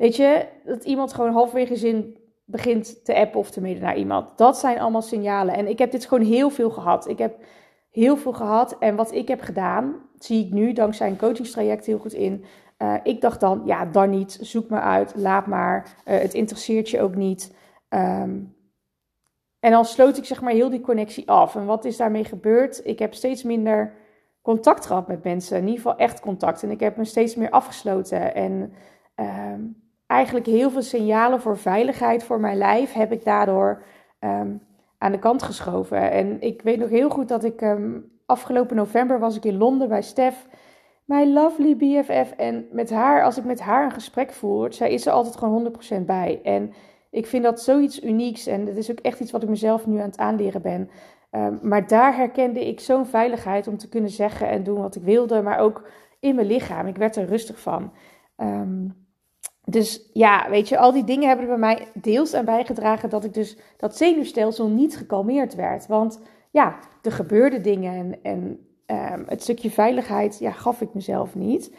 Weet 0.00 0.16
je, 0.16 0.46
dat 0.64 0.84
iemand 0.84 1.12
gewoon 1.12 1.32
halverwege 1.32 1.76
zin 1.76 2.18
begint 2.44 3.04
te 3.04 3.14
appen 3.14 3.40
of 3.40 3.50
te 3.50 3.60
mailen 3.60 3.82
naar 3.82 3.96
iemand. 3.96 4.38
Dat 4.38 4.58
zijn 4.58 4.80
allemaal 4.80 5.02
signalen. 5.02 5.54
En 5.54 5.68
ik 5.68 5.78
heb 5.78 5.90
dit 5.90 6.06
gewoon 6.06 6.24
heel 6.24 6.50
veel 6.50 6.70
gehad. 6.70 7.08
Ik 7.08 7.18
heb 7.18 7.44
heel 7.90 8.16
veel 8.16 8.32
gehad. 8.32 8.78
En 8.78 8.96
wat 8.96 9.12
ik 9.12 9.28
heb 9.28 9.40
gedaan, 9.40 9.94
zie 10.18 10.46
ik 10.46 10.52
nu 10.52 10.72
dankzij 10.72 11.08
een 11.08 11.16
coachingstraject 11.16 11.86
heel 11.86 11.98
goed 11.98 12.12
in. 12.12 12.44
Uh, 12.78 12.94
ik 13.02 13.20
dacht 13.20 13.40
dan, 13.40 13.62
ja, 13.64 13.84
dan 13.84 14.10
niet. 14.10 14.38
Zoek 14.40 14.68
maar 14.68 14.82
uit. 14.82 15.12
Laat 15.16 15.46
maar. 15.46 15.96
Uh, 16.06 16.18
het 16.18 16.34
interesseert 16.34 16.88
je 16.88 17.00
ook 17.00 17.14
niet. 17.14 17.54
Um, 17.88 18.56
en 19.58 19.70
dan 19.70 19.84
sloot 19.84 20.16
ik 20.16 20.24
zeg 20.24 20.40
maar 20.40 20.52
heel 20.52 20.70
die 20.70 20.80
connectie 20.80 21.30
af. 21.30 21.54
En 21.54 21.64
wat 21.66 21.84
is 21.84 21.96
daarmee 21.96 22.24
gebeurd? 22.24 22.80
Ik 22.84 22.98
heb 22.98 23.14
steeds 23.14 23.42
minder 23.42 23.94
contact 24.42 24.86
gehad 24.86 25.08
met 25.08 25.24
mensen. 25.24 25.56
In 25.56 25.62
ieder 25.66 25.80
geval 25.80 25.96
echt 25.96 26.20
contact. 26.20 26.62
En 26.62 26.70
ik 26.70 26.80
heb 26.80 26.96
me 26.96 27.04
steeds 27.04 27.34
meer 27.34 27.50
afgesloten. 27.50 28.34
En 28.34 28.72
um, 29.16 29.88
eigenlijk 30.10 30.46
heel 30.46 30.70
veel 30.70 30.82
signalen 30.82 31.40
voor 31.40 31.58
veiligheid 31.58 32.24
voor 32.24 32.40
mijn 32.40 32.56
lijf 32.56 32.92
heb 32.92 33.12
ik 33.12 33.24
daardoor 33.24 33.82
ehm, 34.18 34.52
aan 34.98 35.12
de 35.12 35.18
kant 35.18 35.42
geschoven. 35.42 36.10
En 36.10 36.40
ik 36.40 36.62
weet 36.62 36.78
nog 36.78 36.88
heel 36.88 37.10
goed 37.10 37.28
dat 37.28 37.44
ik 37.44 37.60
um, 37.60 38.10
afgelopen 38.26 38.76
november 38.76 39.18
was 39.18 39.36
ik 39.36 39.44
in 39.44 39.56
Londen 39.56 39.88
bij 39.88 40.02
Stef, 40.02 40.46
mijn 41.04 41.32
lovely 41.32 41.76
BFF. 41.76 42.32
En 42.36 42.66
met 42.70 42.90
haar, 42.90 43.24
als 43.24 43.38
ik 43.38 43.44
met 43.44 43.60
haar 43.60 43.84
een 43.84 43.90
gesprek 43.90 44.32
voer, 44.32 44.72
zij 44.72 44.92
is 44.92 45.06
er 45.06 45.12
altijd 45.12 45.36
gewoon 45.36 45.72
100% 46.00 46.04
bij. 46.04 46.40
En 46.42 46.72
ik 47.10 47.26
vind 47.26 47.44
dat 47.44 47.62
zoiets 47.62 48.02
unieks 48.02 48.46
en 48.46 48.66
het 48.66 48.76
is 48.76 48.90
ook 48.90 49.00
echt 49.00 49.20
iets 49.20 49.30
wat 49.30 49.42
ik 49.42 49.48
mezelf 49.48 49.86
nu 49.86 49.98
aan 49.98 50.08
het 50.08 50.18
aanleren 50.18 50.62
ben. 50.62 50.90
Um, 51.30 51.58
maar 51.62 51.86
daar 51.86 52.16
herkende 52.16 52.66
ik 52.68 52.80
zo'n 52.80 53.06
veiligheid 53.06 53.66
om 53.66 53.76
te 53.76 53.88
kunnen 53.88 54.10
zeggen 54.10 54.48
en 54.48 54.62
doen 54.62 54.80
wat 54.80 54.96
ik 54.96 55.02
wilde, 55.02 55.42
maar 55.42 55.58
ook 55.58 55.88
in 56.20 56.34
mijn 56.34 56.46
lichaam. 56.46 56.86
Ik 56.86 56.96
werd 56.96 57.16
er 57.16 57.26
rustig 57.26 57.60
van. 57.60 57.92
Um, 58.36 58.99
dus 59.70 60.10
ja, 60.12 60.50
weet 60.50 60.68
je, 60.68 60.78
al 60.78 60.92
die 60.92 61.04
dingen 61.04 61.28
hebben 61.28 61.48
er 61.48 61.58
bij 61.58 61.74
mij 61.74 61.88
deels 61.94 62.34
aan 62.34 62.44
bijgedragen 62.44 63.10
dat 63.10 63.24
ik 63.24 63.34
dus 63.34 63.56
dat 63.76 63.96
zenuwstelsel 63.96 64.68
niet 64.68 64.96
gekalmeerd 64.96 65.54
werd. 65.54 65.86
Want 65.86 66.20
ja, 66.50 66.78
er 67.02 67.12
gebeurden 67.12 67.62
dingen 67.62 67.94
en, 67.94 68.18
en 68.22 68.66
ehm, 68.86 69.22
het 69.26 69.42
stukje 69.42 69.70
veiligheid 69.70 70.38
ja, 70.38 70.50
gaf 70.50 70.80
ik 70.80 70.94
mezelf 70.94 71.34
niet. 71.34 71.72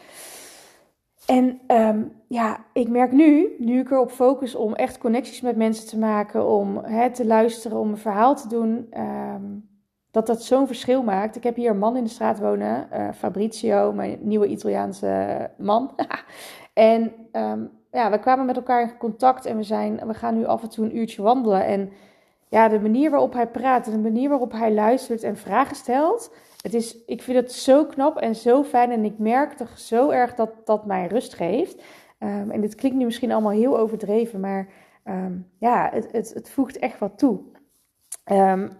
En 1.26 1.60
ehm, 1.66 2.02
ja, 2.28 2.64
ik 2.72 2.88
merk 2.88 3.12
nu, 3.12 3.54
nu 3.58 3.80
ik 3.80 3.90
erop 3.90 4.10
focus 4.10 4.54
om 4.54 4.74
echt 4.74 4.98
connecties 4.98 5.40
met 5.40 5.56
mensen 5.56 5.88
te 5.88 5.98
maken, 5.98 6.46
om 6.48 6.76
hè, 6.76 7.10
te 7.10 7.26
luisteren, 7.26 7.78
om 7.78 7.90
een 7.90 7.98
verhaal 7.98 8.36
te 8.36 8.48
doen, 8.48 8.86
ehm, 8.90 9.44
dat 10.10 10.26
dat 10.26 10.42
zo'n 10.42 10.66
verschil 10.66 11.02
maakt. 11.02 11.36
Ik 11.36 11.42
heb 11.42 11.56
hier 11.56 11.70
een 11.70 11.78
man 11.78 11.96
in 11.96 12.04
de 12.04 12.10
straat 12.10 12.38
wonen, 12.38 12.88
uh, 12.92 13.12
Fabrizio, 13.12 13.92
mijn 13.92 14.18
nieuwe 14.20 14.46
Italiaanse 14.46 15.50
man. 15.58 15.94
en 16.74 17.12
um, 17.32 17.70
ja, 17.92 18.10
we 18.10 18.18
kwamen 18.18 18.46
met 18.46 18.56
elkaar 18.56 18.82
in 18.82 18.96
contact 18.96 19.44
en 19.44 19.56
we, 19.56 19.62
zijn, 19.62 20.06
we 20.06 20.14
gaan 20.14 20.34
nu 20.34 20.44
af 20.44 20.62
en 20.62 20.70
toe 20.70 20.84
een 20.84 20.96
uurtje 20.96 21.22
wandelen. 21.22 21.64
En 21.64 21.92
ja, 22.48 22.68
de 22.68 22.80
manier 22.80 23.10
waarop 23.10 23.32
hij 23.32 23.46
praat 23.46 23.86
en 23.86 23.92
de 23.92 23.98
manier 23.98 24.28
waarop 24.28 24.52
hij 24.52 24.74
luistert 24.74 25.22
en 25.22 25.36
vragen 25.36 25.76
stelt. 25.76 26.34
Het 26.62 26.74
is, 26.74 27.04
ik 27.06 27.22
vind 27.22 27.36
het 27.36 27.52
zo 27.52 27.84
knap 27.84 28.16
en 28.16 28.34
zo 28.34 28.64
fijn 28.64 28.90
en 28.90 29.04
ik 29.04 29.18
merk 29.18 29.52
toch 29.52 29.78
zo 29.78 30.10
erg 30.10 30.34
dat 30.34 30.50
dat 30.64 30.86
mij 30.86 31.06
rust 31.06 31.34
geeft. 31.34 31.82
Um, 32.18 32.50
en 32.50 32.60
dit 32.60 32.74
klinkt 32.74 32.98
nu 32.98 33.04
misschien 33.04 33.32
allemaal 33.32 33.52
heel 33.52 33.78
overdreven, 33.78 34.40
maar 34.40 34.68
um, 35.04 35.48
ja, 35.58 35.90
het, 35.92 36.12
het, 36.12 36.34
het 36.34 36.50
voegt 36.50 36.78
echt 36.78 36.98
wat 36.98 37.18
toe. 37.18 37.40
Um, 38.32 38.70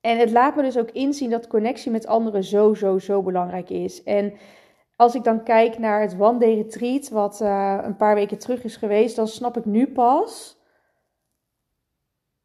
en 0.00 0.18
het 0.18 0.30
laat 0.30 0.56
me 0.56 0.62
dus 0.62 0.78
ook 0.78 0.90
inzien 0.90 1.30
dat 1.30 1.46
connectie 1.46 1.90
met 1.90 2.06
anderen 2.06 2.44
zo, 2.44 2.74
zo, 2.74 2.98
zo 2.98 3.22
belangrijk 3.22 3.70
is. 3.70 4.02
En 4.02 4.32
als 4.96 5.14
ik 5.14 5.24
dan 5.24 5.42
kijk 5.42 5.78
naar 5.78 6.00
het 6.00 6.16
One 6.18 6.38
Day 6.38 6.54
Retreat, 6.54 7.08
wat 7.08 7.40
uh, 7.40 7.78
een 7.82 7.96
paar 7.96 8.14
weken 8.14 8.38
terug 8.38 8.64
is 8.64 8.76
geweest, 8.76 9.16
dan 9.16 9.28
snap 9.28 9.56
ik 9.56 9.64
nu 9.64 9.86
pas 9.92 10.62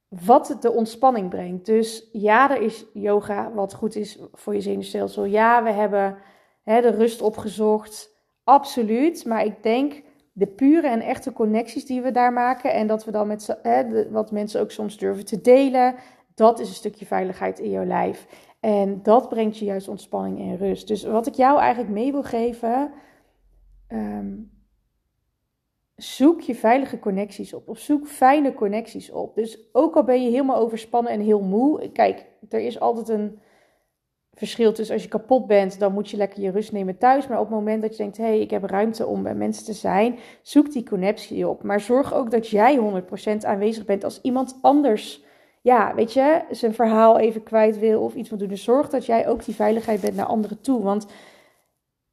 wat 0.09 0.47
het 0.47 0.61
de 0.61 0.71
ontspanning 0.71 1.29
brengt. 1.29 1.65
Dus 1.65 2.09
ja, 2.11 2.51
er 2.51 2.61
is 2.61 2.85
yoga 2.93 3.51
wat 3.53 3.73
goed 3.73 3.95
is 3.95 4.19
voor 4.31 4.53
je 4.53 4.61
zenuwstelsel. 4.61 5.25
Ja, 5.25 5.63
we 5.63 5.71
hebben 5.71 6.17
hè, 6.63 6.81
de 6.81 6.89
rust 6.89 7.21
opgezocht. 7.21 8.17
Absoluut. 8.43 9.25
Maar 9.25 9.45
ik 9.45 9.63
denk 9.63 10.03
de 10.33 10.47
pure 10.47 10.87
en 10.87 11.01
echte 11.01 11.33
connecties 11.33 11.85
die 11.85 12.01
we 12.01 12.11
daar 12.11 12.33
maken. 12.33 12.73
En 12.73 12.87
dat 12.87 13.05
we 13.05 13.11
dan 13.11 13.27
met 13.27 13.57
hè, 13.61 14.09
wat 14.11 14.31
mensen 14.31 14.61
ook 14.61 14.71
soms 14.71 14.97
durven 14.97 15.25
te 15.25 15.41
delen. 15.41 15.95
Dat 16.35 16.59
is 16.59 16.67
een 16.67 16.75
stukje 16.75 17.05
veiligheid 17.05 17.59
in 17.59 17.69
jouw 17.69 17.85
lijf. 17.85 18.27
En 18.59 19.03
dat 19.03 19.29
brengt 19.29 19.57
je 19.57 19.65
juist 19.65 19.87
ontspanning 19.87 20.39
en 20.39 20.57
rust. 20.57 20.87
Dus 20.87 21.03
wat 21.03 21.27
ik 21.27 21.33
jou 21.33 21.59
eigenlijk 21.59 21.93
mee 21.93 22.11
wil 22.11 22.23
geven. 22.23 22.91
Um, 23.87 24.51
zoek 25.95 26.41
je 26.41 26.55
veilige 26.55 26.99
connecties 26.99 27.53
op. 27.53 27.67
Of 27.67 27.79
zoek 27.79 28.07
fijne 28.07 28.53
connecties 28.53 29.11
op. 29.11 29.35
Dus 29.35 29.69
ook 29.71 29.95
al 29.95 30.03
ben 30.03 30.23
je 30.23 30.29
helemaal 30.29 30.57
overspannen 30.57 31.11
en 31.11 31.21
heel 31.21 31.41
moe. 31.41 31.91
Kijk, 31.91 32.25
er 32.49 32.59
is 32.59 32.79
altijd 32.79 33.09
een 33.09 33.39
verschil 34.33 34.73
tussen 34.73 34.95
als 34.95 35.03
je 35.03 35.09
kapot 35.09 35.47
bent, 35.47 35.79
dan 35.79 35.93
moet 35.93 36.09
je 36.09 36.17
lekker 36.17 36.41
je 36.41 36.51
rust 36.51 36.71
nemen 36.71 36.97
thuis. 36.97 37.27
Maar 37.27 37.39
op 37.39 37.45
het 37.45 37.55
moment 37.55 37.81
dat 37.81 37.91
je 37.91 37.97
denkt, 37.97 38.17
hé, 38.17 38.23
hey, 38.23 38.39
ik 38.39 38.49
heb 38.49 38.63
ruimte 38.63 39.05
om 39.05 39.23
bij 39.23 39.35
mensen 39.35 39.65
te 39.65 39.73
zijn, 39.73 40.19
zoek 40.41 40.71
die 40.71 40.83
connectie 40.83 41.47
op. 41.47 41.63
Maar 41.63 41.79
zorg 41.79 42.13
ook 42.13 42.31
dat 42.31 42.47
jij 42.47 43.03
100% 43.37 43.37
aanwezig 43.45 43.85
bent 43.85 44.03
als 44.03 44.21
iemand 44.21 44.59
anders, 44.61 45.23
ja, 45.61 45.95
weet 45.95 46.13
je, 46.13 46.41
zijn 46.49 46.73
verhaal 46.73 47.19
even 47.19 47.43
kwijt 47.43 47.79
wil 47.79 48.01
of 48.01 48.15
iets 48.15 48.29
wil 48.29 48.37
doen. 48.37 48.47
Dus 48.47 48.63
zorg 48.63 48.89
dat 48.89 49.05
jij 49.05 49.27
ook 49.27 49.45
die 49.45 49.55
veiligheid 49.55 50.01
bent 50.01 50.15
naar 50.15 50.25
anderen 50.25 50.61
toe. 50.61 50.83
Want 50.83 51.07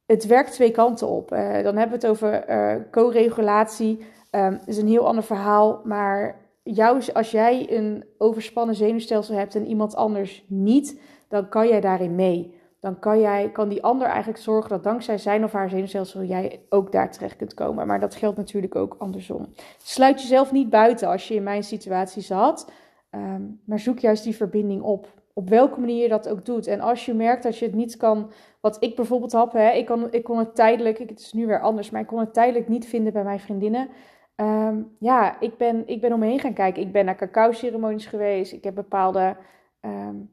het 0.05 0.25
werkt 0.25 0.51
twee 0.51 0.71
kanten 0.71 1.07
op. 1.07 1.31
Uh, 1.31 1.39
dan 1.63 1.77
hebben 1.77 1.99
we 1.99 2.07
het 2.07 2.07
over 2.07 2.49
uh, 2.49 2.75
co-regulatie. 2.91 4.05
Um, 4.31 4.59
is 4.65 4.77
een 4.77 4.87
heel 4.87 5.07
ander 5.07 5.23
verhaal. 5.23 5.81
Maar 5.83 6.35
jou, 6.63 7.01
als 7.13 7.31
jij 7.31 7.77
een 7.77 8.05
overspannen 8.17 8.75
zenuwstelsel 8.75 9.35
hebt 9.35 9.55
en 9.55 9.65
iemand 9.65 9.95
anders 9.95 10.43
niet, 10.47 10.99
dan 11.27 11.49
kan 11.49 11.67
jij 11.67 11.81
daarin 11.81 12.15
mee. 12.15 12.55
Dan 12.79 12.99
kan, 12.99 13.19
jij, 13.19 13.49
kan 13.51 13.69
die 13.69 13.83
ander 13.83 14.07
eigenlijk 14.07 14.39
zorgen 14.39 14.69
dat 14.69 14.83
dankzij 14.83 15.17
zijn 15.17 15.43
of 15.43 15.51
haar 15.51 15.69
zenuwstelsel 15.69 16.23
jij 16.23 16.61
ook 16.69 16.91
daar 16.91 17.11
terecht 17.11 17.35
kunt 17.35 17.53
komen. 17.53 17.87
Maar 17.87 17.99
dat 17.99 18.15
geldt 18.15 18.37
natuurlijk 18.37 18.75
ook 18.75 18.95
andersom. 18.97 19.53
Sluit 19.77 20.21
jezelf 20.21 20.51
niet 20.51 20.69
buiten 20.69 21.07
als 21.07 21.27
je 21.27 21.33
in 21.33 21.43
mijn 21.43 21.63
situatie 21.63 22.21
zat. 22.21 22.71
Um, 23.17 23.61
maar 23.65 23.79
zoek 23.79 23.99
juist 23.99 24.23
die 24.23 24.35
verbinding 24.35 24.81
op 24.81 25.15
op 25.37 25.49
welke 25.49 25.79
manier 25.79 26.01
je 26.01 26.09
dat 26.09 26.29
ook 26.29 26.45
doet. 26.45 26.67
En 26.67 26.79
als 26.79 27.05
je 27.05 27.13
merkt 27.13 27.43
dat 27.43 27.57
je 27.57 27.65
het 27.65 27.75
niet 27.75 27.97
kan, 27.97 28.31
wat 28.61 28.77
ik 28.83 28.95
bijvoorbeeld 28.95 29.31
had, 29.31 29.53
hè, 29.53 29.71
ik, 29.71 29.85
kon, 29.85 30.11
ik 30.11 30.23
kon 30.23 30.37
het 30.37 30.55
tijdelijk, 30.55 30.97
het 30.97 31.19
is 31.19 31.33
nu 31.33 31.47
weer 31.47 31.61
anders, 31.61 31.89
maar 31.89 32.01
ik 32.01 32.07
kon 32.07 32.19
het 32.19 32.33
tijdelijk 32.33 32.67
niet 32.67 32.85
vinden 32.85 33.13
bij 33.13 33.23
mijn 33.23 33.39
vriendinnen. 33.39 33.89
Um, 34.35 34.95
ja, 34.99 35.39
ik 35.39 35.57
ben, 35.57 35.87
ik 35.87 36.01
ben 36.01 36.13
omheen 36.13 36.39
gaan 36.39 36.53
kijken. 36.53 36.81
Ik 36.81 36.91
ben 36.91 37.05
naar 37.05 37.15
cacao-ceremonies 37.15 38.05
geweest. 38.05 38.53
Ik 38.53 38.63
heb 38.63 38.75
bepaalde 38.75 39.35
um, 39.81 40.29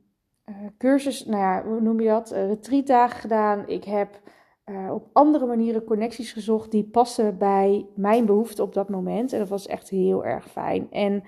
cursus, 0.78 1.24
nou 1.24 1.40
ja, 1.40 1.64
hoe 1.64 1.80
noem 1.80 2.00
je 2.00 2.08
dat? 2.08 2.32
Uh, 2.32 2.46
retreatdagen 2.46 3.20
gedaan. 3.20 3.68
Ik 3.68 3.84
heb 3.84 4.20
uh, 4.66 4.92
op 4.92 5.08
andere 5.12 5.46
manieren 5.46 5.84
connecties 5.84 6.32
gezocht 6.32 6.70
die 6.70 6.84
passen 6.84 7.38
bij 7.38 7.86
mijn 7.94 8.26
behoeften 8.26 8.64
op 8.64 8.74
dat 8.74 8.88
moment. 8.88 9.32
En 9.32 9.38
dat 9.38 9.48
was 9.48 9.66
echt 9.66 9.88
heel 9.88 10.24
erg 10.24 10.50
fijn. 10.50 10.90
En 10.90 11.24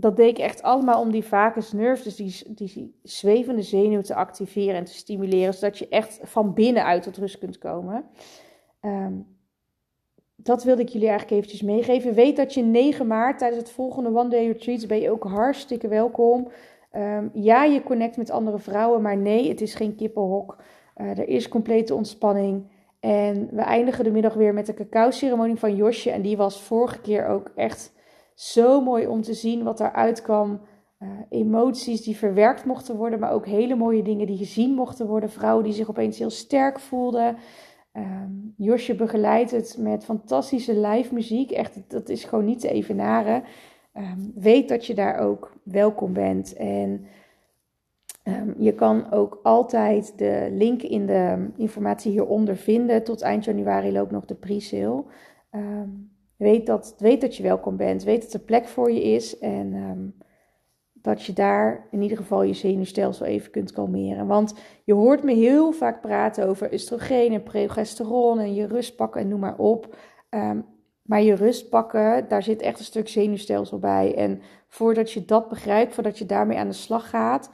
dat 0.00 0.16
deed 0.16 0.28
ik 0.28 0.38
echt 0.38 0.62
allemaal 0.62 1.00
om 1.00 1.10
die 1.10 1.24
vagus 1.24 1.72
nerve, 1.72 2.02
dus 2.02 2.16
die, 2.16 2.54
die 2.54 2.98
zwevende 3.02 3.62
zenuw 3.62 4.00
te 4.00 4.14
activeren 4.14 4.74
en 4.74 4.84
te 4.84 4.94
stimuleren, 4.94 5.54
zodat 5.54 5.78
je 5.78 5.88
echt 5.88 6.20
van 6.22 6.54
binnenuit 6.54 7.02
tot 7.02 7.16
rust 7.16 7.38
kunt 7.38 7.58
komen. 7.58 8.04
Um, 8.82 9.26
dat 10.42 10.64
wilde 10.64 10.82
ik 10.82 10.88
jullie 10.88 11.08
eigenlijk 11.08 11.36
eventjes 11.36 11.62
meegeven. 11.62 12.14
Weet 12.14 12.36
dat 12.36 12.54
je 12.54 12.62
9 12.62 13.06
maart 13.06 13.38
tijdens 13.38 13.60
het 13.62 13.70
volgende 13.70 14.18
One 14.18 14.28
Day 14.28 14.46
Retreat 14.46 14.86
ben 14.86 15.00
je 15.00 15.10
ook 15.10 15.24
hartstikke 15.24 15.88
welkom. 15.88 16.48
Um, 16.96 17.30
ja, 17.34 17.64
je 17.64 17.82
connect 17.82 18.16
met 18.16 18.30
andere 18.30 18.58
vrouwen, 18.58 19.02
maar 19.02 19.16
nee, 19.16 19.48
het 19.48 19.60
is 19.60 19.74
geen 19.74 19.94
kippenhok. 19.94 20.56
Uh, 20.96 21.10
er 21.10 21.28
is 21.28 21.48
complete 21.48 21.94
ontspanning. 21.94 22.64
En 23.00 23.48
we 23.50 23.60
eindigen 23.60 24.04
de 24.04 24.10
middag 24.10 24.34
weer 24.34 24.54
met 24.54 24.66
de 24.66 24.74
cacao-ceremonie 24.74 25.56
van 25.56 25.76
Josje. 25.76 26.10
En 26.10 26.22
die 26.22 26.36
was 26.36 26.62
vorige 26.62 27.00
keer 27.00 27.26
ook 27.26 27.50
echt 27.54 27.92
zo 28.40 28.80
mooi 28.80 29.06
om 29.06 29.22
te 29.22 29.34
zien 29.34 29.62
wat 29.62 29.80
eruit 29.80 30.22
kwam. 30.22 30.60
Uh, 30.98 31.08
emoties 31.28 32.02
die 32.02 32.16
verwerkt 32.16 32.64
mochten 32.64 32.96
worden, 32.96 33.18
maar 33.18 33.32
ook 33.32 33.46
hele 33.46 33.74
mooie 33.74 34.02
dingen 34.02 34.26
die 34.26 34.36
gezien 34.36 34.74
mochten 34.74 35.06
worden. 35.06 35.30
Vrouwen 35.30 35.64
die 35.64 35.72
zich 35.72 35.88
opeens 35.88 36.18
heel 36.18 36.30
sterk 36.30 36.80
voelden. 36.80 37.36
Um, 37.92 38.54
Josje 38.56 38.94
begeleidt 38.94 39.50
het 39.50 39.76
met 39.78 40.04
fantastische 40.04 40.78
live 40.78 41.14
muziek. 41.14 41.50
Echt, 41.50 41.90
dat 41.90 42.08
is 42.08 42.24
gewoon 42.24 42.44
niet 42.44 42.60
te 42.60 42.70
evenaren. 42.70 43.42
Um, 43.96 44.32
weet 44.34 44.68
dat 44.68 44.86
je 44.86 44.94
daar 44.94 45.18
ook 45.18 45.52
welkom 45.62 46.12
bent. 46.12 46.52
En 46.54 47.04
um, 48.24 48.54
je 48.58 48.74
kan 48.74 49.10
ook 49.10 49.40
altijd 49.42 50.18
de 50.18 50.48
link 50.52 50.82
in 50.82 51.06
de 51.06 51.48
informatie 51.56 52.10
hieronder 52.10 52.56
vinden. 52.56 53.04
Tot 53.04 53.22
eind 53.22 53.44
januari 53.44 53.92
loopt 53.92 54.10
nog 54.10 54.24
de 54.24 54.34
pre-sale. 54.34 55.04
Weet 56.40 56.66
dat, 56.66 56.94
weet 56.98 57.20
dat 57.20 57.36
je 57.36 57.42
welkom 57.42 57.76
bent. 57.76 58.02
Weet 58.02 58.22
dat 58.22 58.32
er 58.32 58.40
plek 58.40 58.68
voor 58.68 58.90
je 58.90 59.02
is. 59.02 59.38
En 59.38 59.74
um, 59.74 60.14
dat 60.92 61.22
je 61.22 61.32
daar 61.32 61.86
in 61.90 62.02
ieder 62.02 62.16
geval 62.16 62.42
je 62.42 62.52
zenuwstelsel 62.52 63.26
even 63.26 63.50
kunt 63.50 63.72
kalmeren. 63.72 64.26
Want 64.26 64.54
je 64.84 64.94
hoort 64.94 65.22
me 65.22 65.34
heel 65.34 65.72
vaak 65.72 66.00
praten 66.00 66.48
over 66.48 66.72
oestrogeen 66.72 67.32
en 67.32 67.42
progesteron 67.42 68.38
en 68.38 68.54
je 68.54 68.66
rust 68.66 68.96
pakken 68.96 69.20
en 69.20 69.28
noem 69.28 69.40
maar 69.40 69.58
op. 69.58 69.96
Um, 70.30 70.64
maar 71.02 71.22
je 71.22 71.34
rust 71.34 71.68
pakken, 71.68 72.28
daar 72.28 72.42
zit 72.42 72.62
echt 72.62 72.78
een 72.78 72.84
stuk 72.84 73.08
zenuwstelsel 73.08 73.78
bij. 73.78 74.14
En 74.14 74.40
voordat 74.68 75.12
je 75.12 75.24
dat 75.24 75.48
begrijpt, 75.48 75.94
voordat 75.94 76.18
je 76.18 76.26
daarmee 76.26 76.58
aan 76.58 76.68
de 76.68 76.74
slag 76.74 77.10
gaat, 77.10 77.50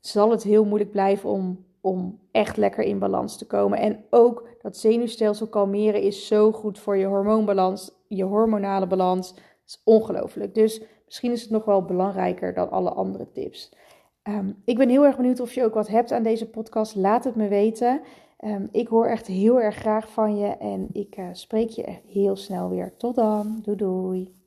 zal 0.00 0.30
het 0.30 0.42
heel 0.42 0.64
moeilijk 0.64 0.90
blijven 0.90 1.28
om, 1.28 1.64
om 1.80 2.20
echt 2.32 2.56
lekker 2.56 2.84
in 2.84 2.98
balans 2.98 3.38
te 3.38 3.46
komen. 3.46 3.78
En 3.78 4.04
ook 4.10 4.48
dat 4.62 4.76
zenuwstelsel 4.76 5.46
kalmeren 5.46 6.00
is 6.00 6.26
zo 6.26 6.52
goed 6.52 6.78
voor 6.78 6.96
je 6.96 7.06
hormoonbalans 7.06 7.96
je 8.08 8.24
hormonale 8.24 8.86
balans. 8.86 9.34
is 9.66 9.80
ongelooflijk. 9.84 10.54
Dus 10.54 10.82
misschien 11.04 11.32
is 11.32 11.42
het 11.42 11.50
nog 11.50 11.64
wel 11.64 11.84
belangrijker 11.84 12.54
dan 12.54 12.70
alle 12.70 12.90
andere 12.90 13.32
tips. 13.32 13.72
Um, 14.22 14.62
ik 14.64 14.76
ben 14.76 14.88
heel 14.88 15.04
erg 15.04 15.16
benieuwd 15.16 15.40
of 15.40 15.52
je 15.52 15.64
ook 15.64 15.74
wat 15.74 15.88
hebt 15.88 16.12
aan 16.12 16.22
deze 16.22 16.50
podcast. 16.50 16.94
Laat 16.94 17.24
het 17.24 17.34
me 17.34 17.48
weten. 17.48 18.00
Um, 18.44 18.68
ik 18.72 18.88
hoor 18.88 19.06
echt 19.06 19.26
heel 19.26 19.60
erg 19.60 19.76
graag 19.76 20.10
van 20.12 20.36
je 20.36 20.46
en 20.46 20.88
ik 20.92 21.16
uh, 21.16 21.28
spreek 21.32 21.68
je 21.68 21.98
heel 22.06 22.36
snel 22.36 22.68
weer. 22.68 22.96
Tot 22.96 23.14
dan. 23.14 23.58
Doei 23.62 23.76
doei. 23.76 24.37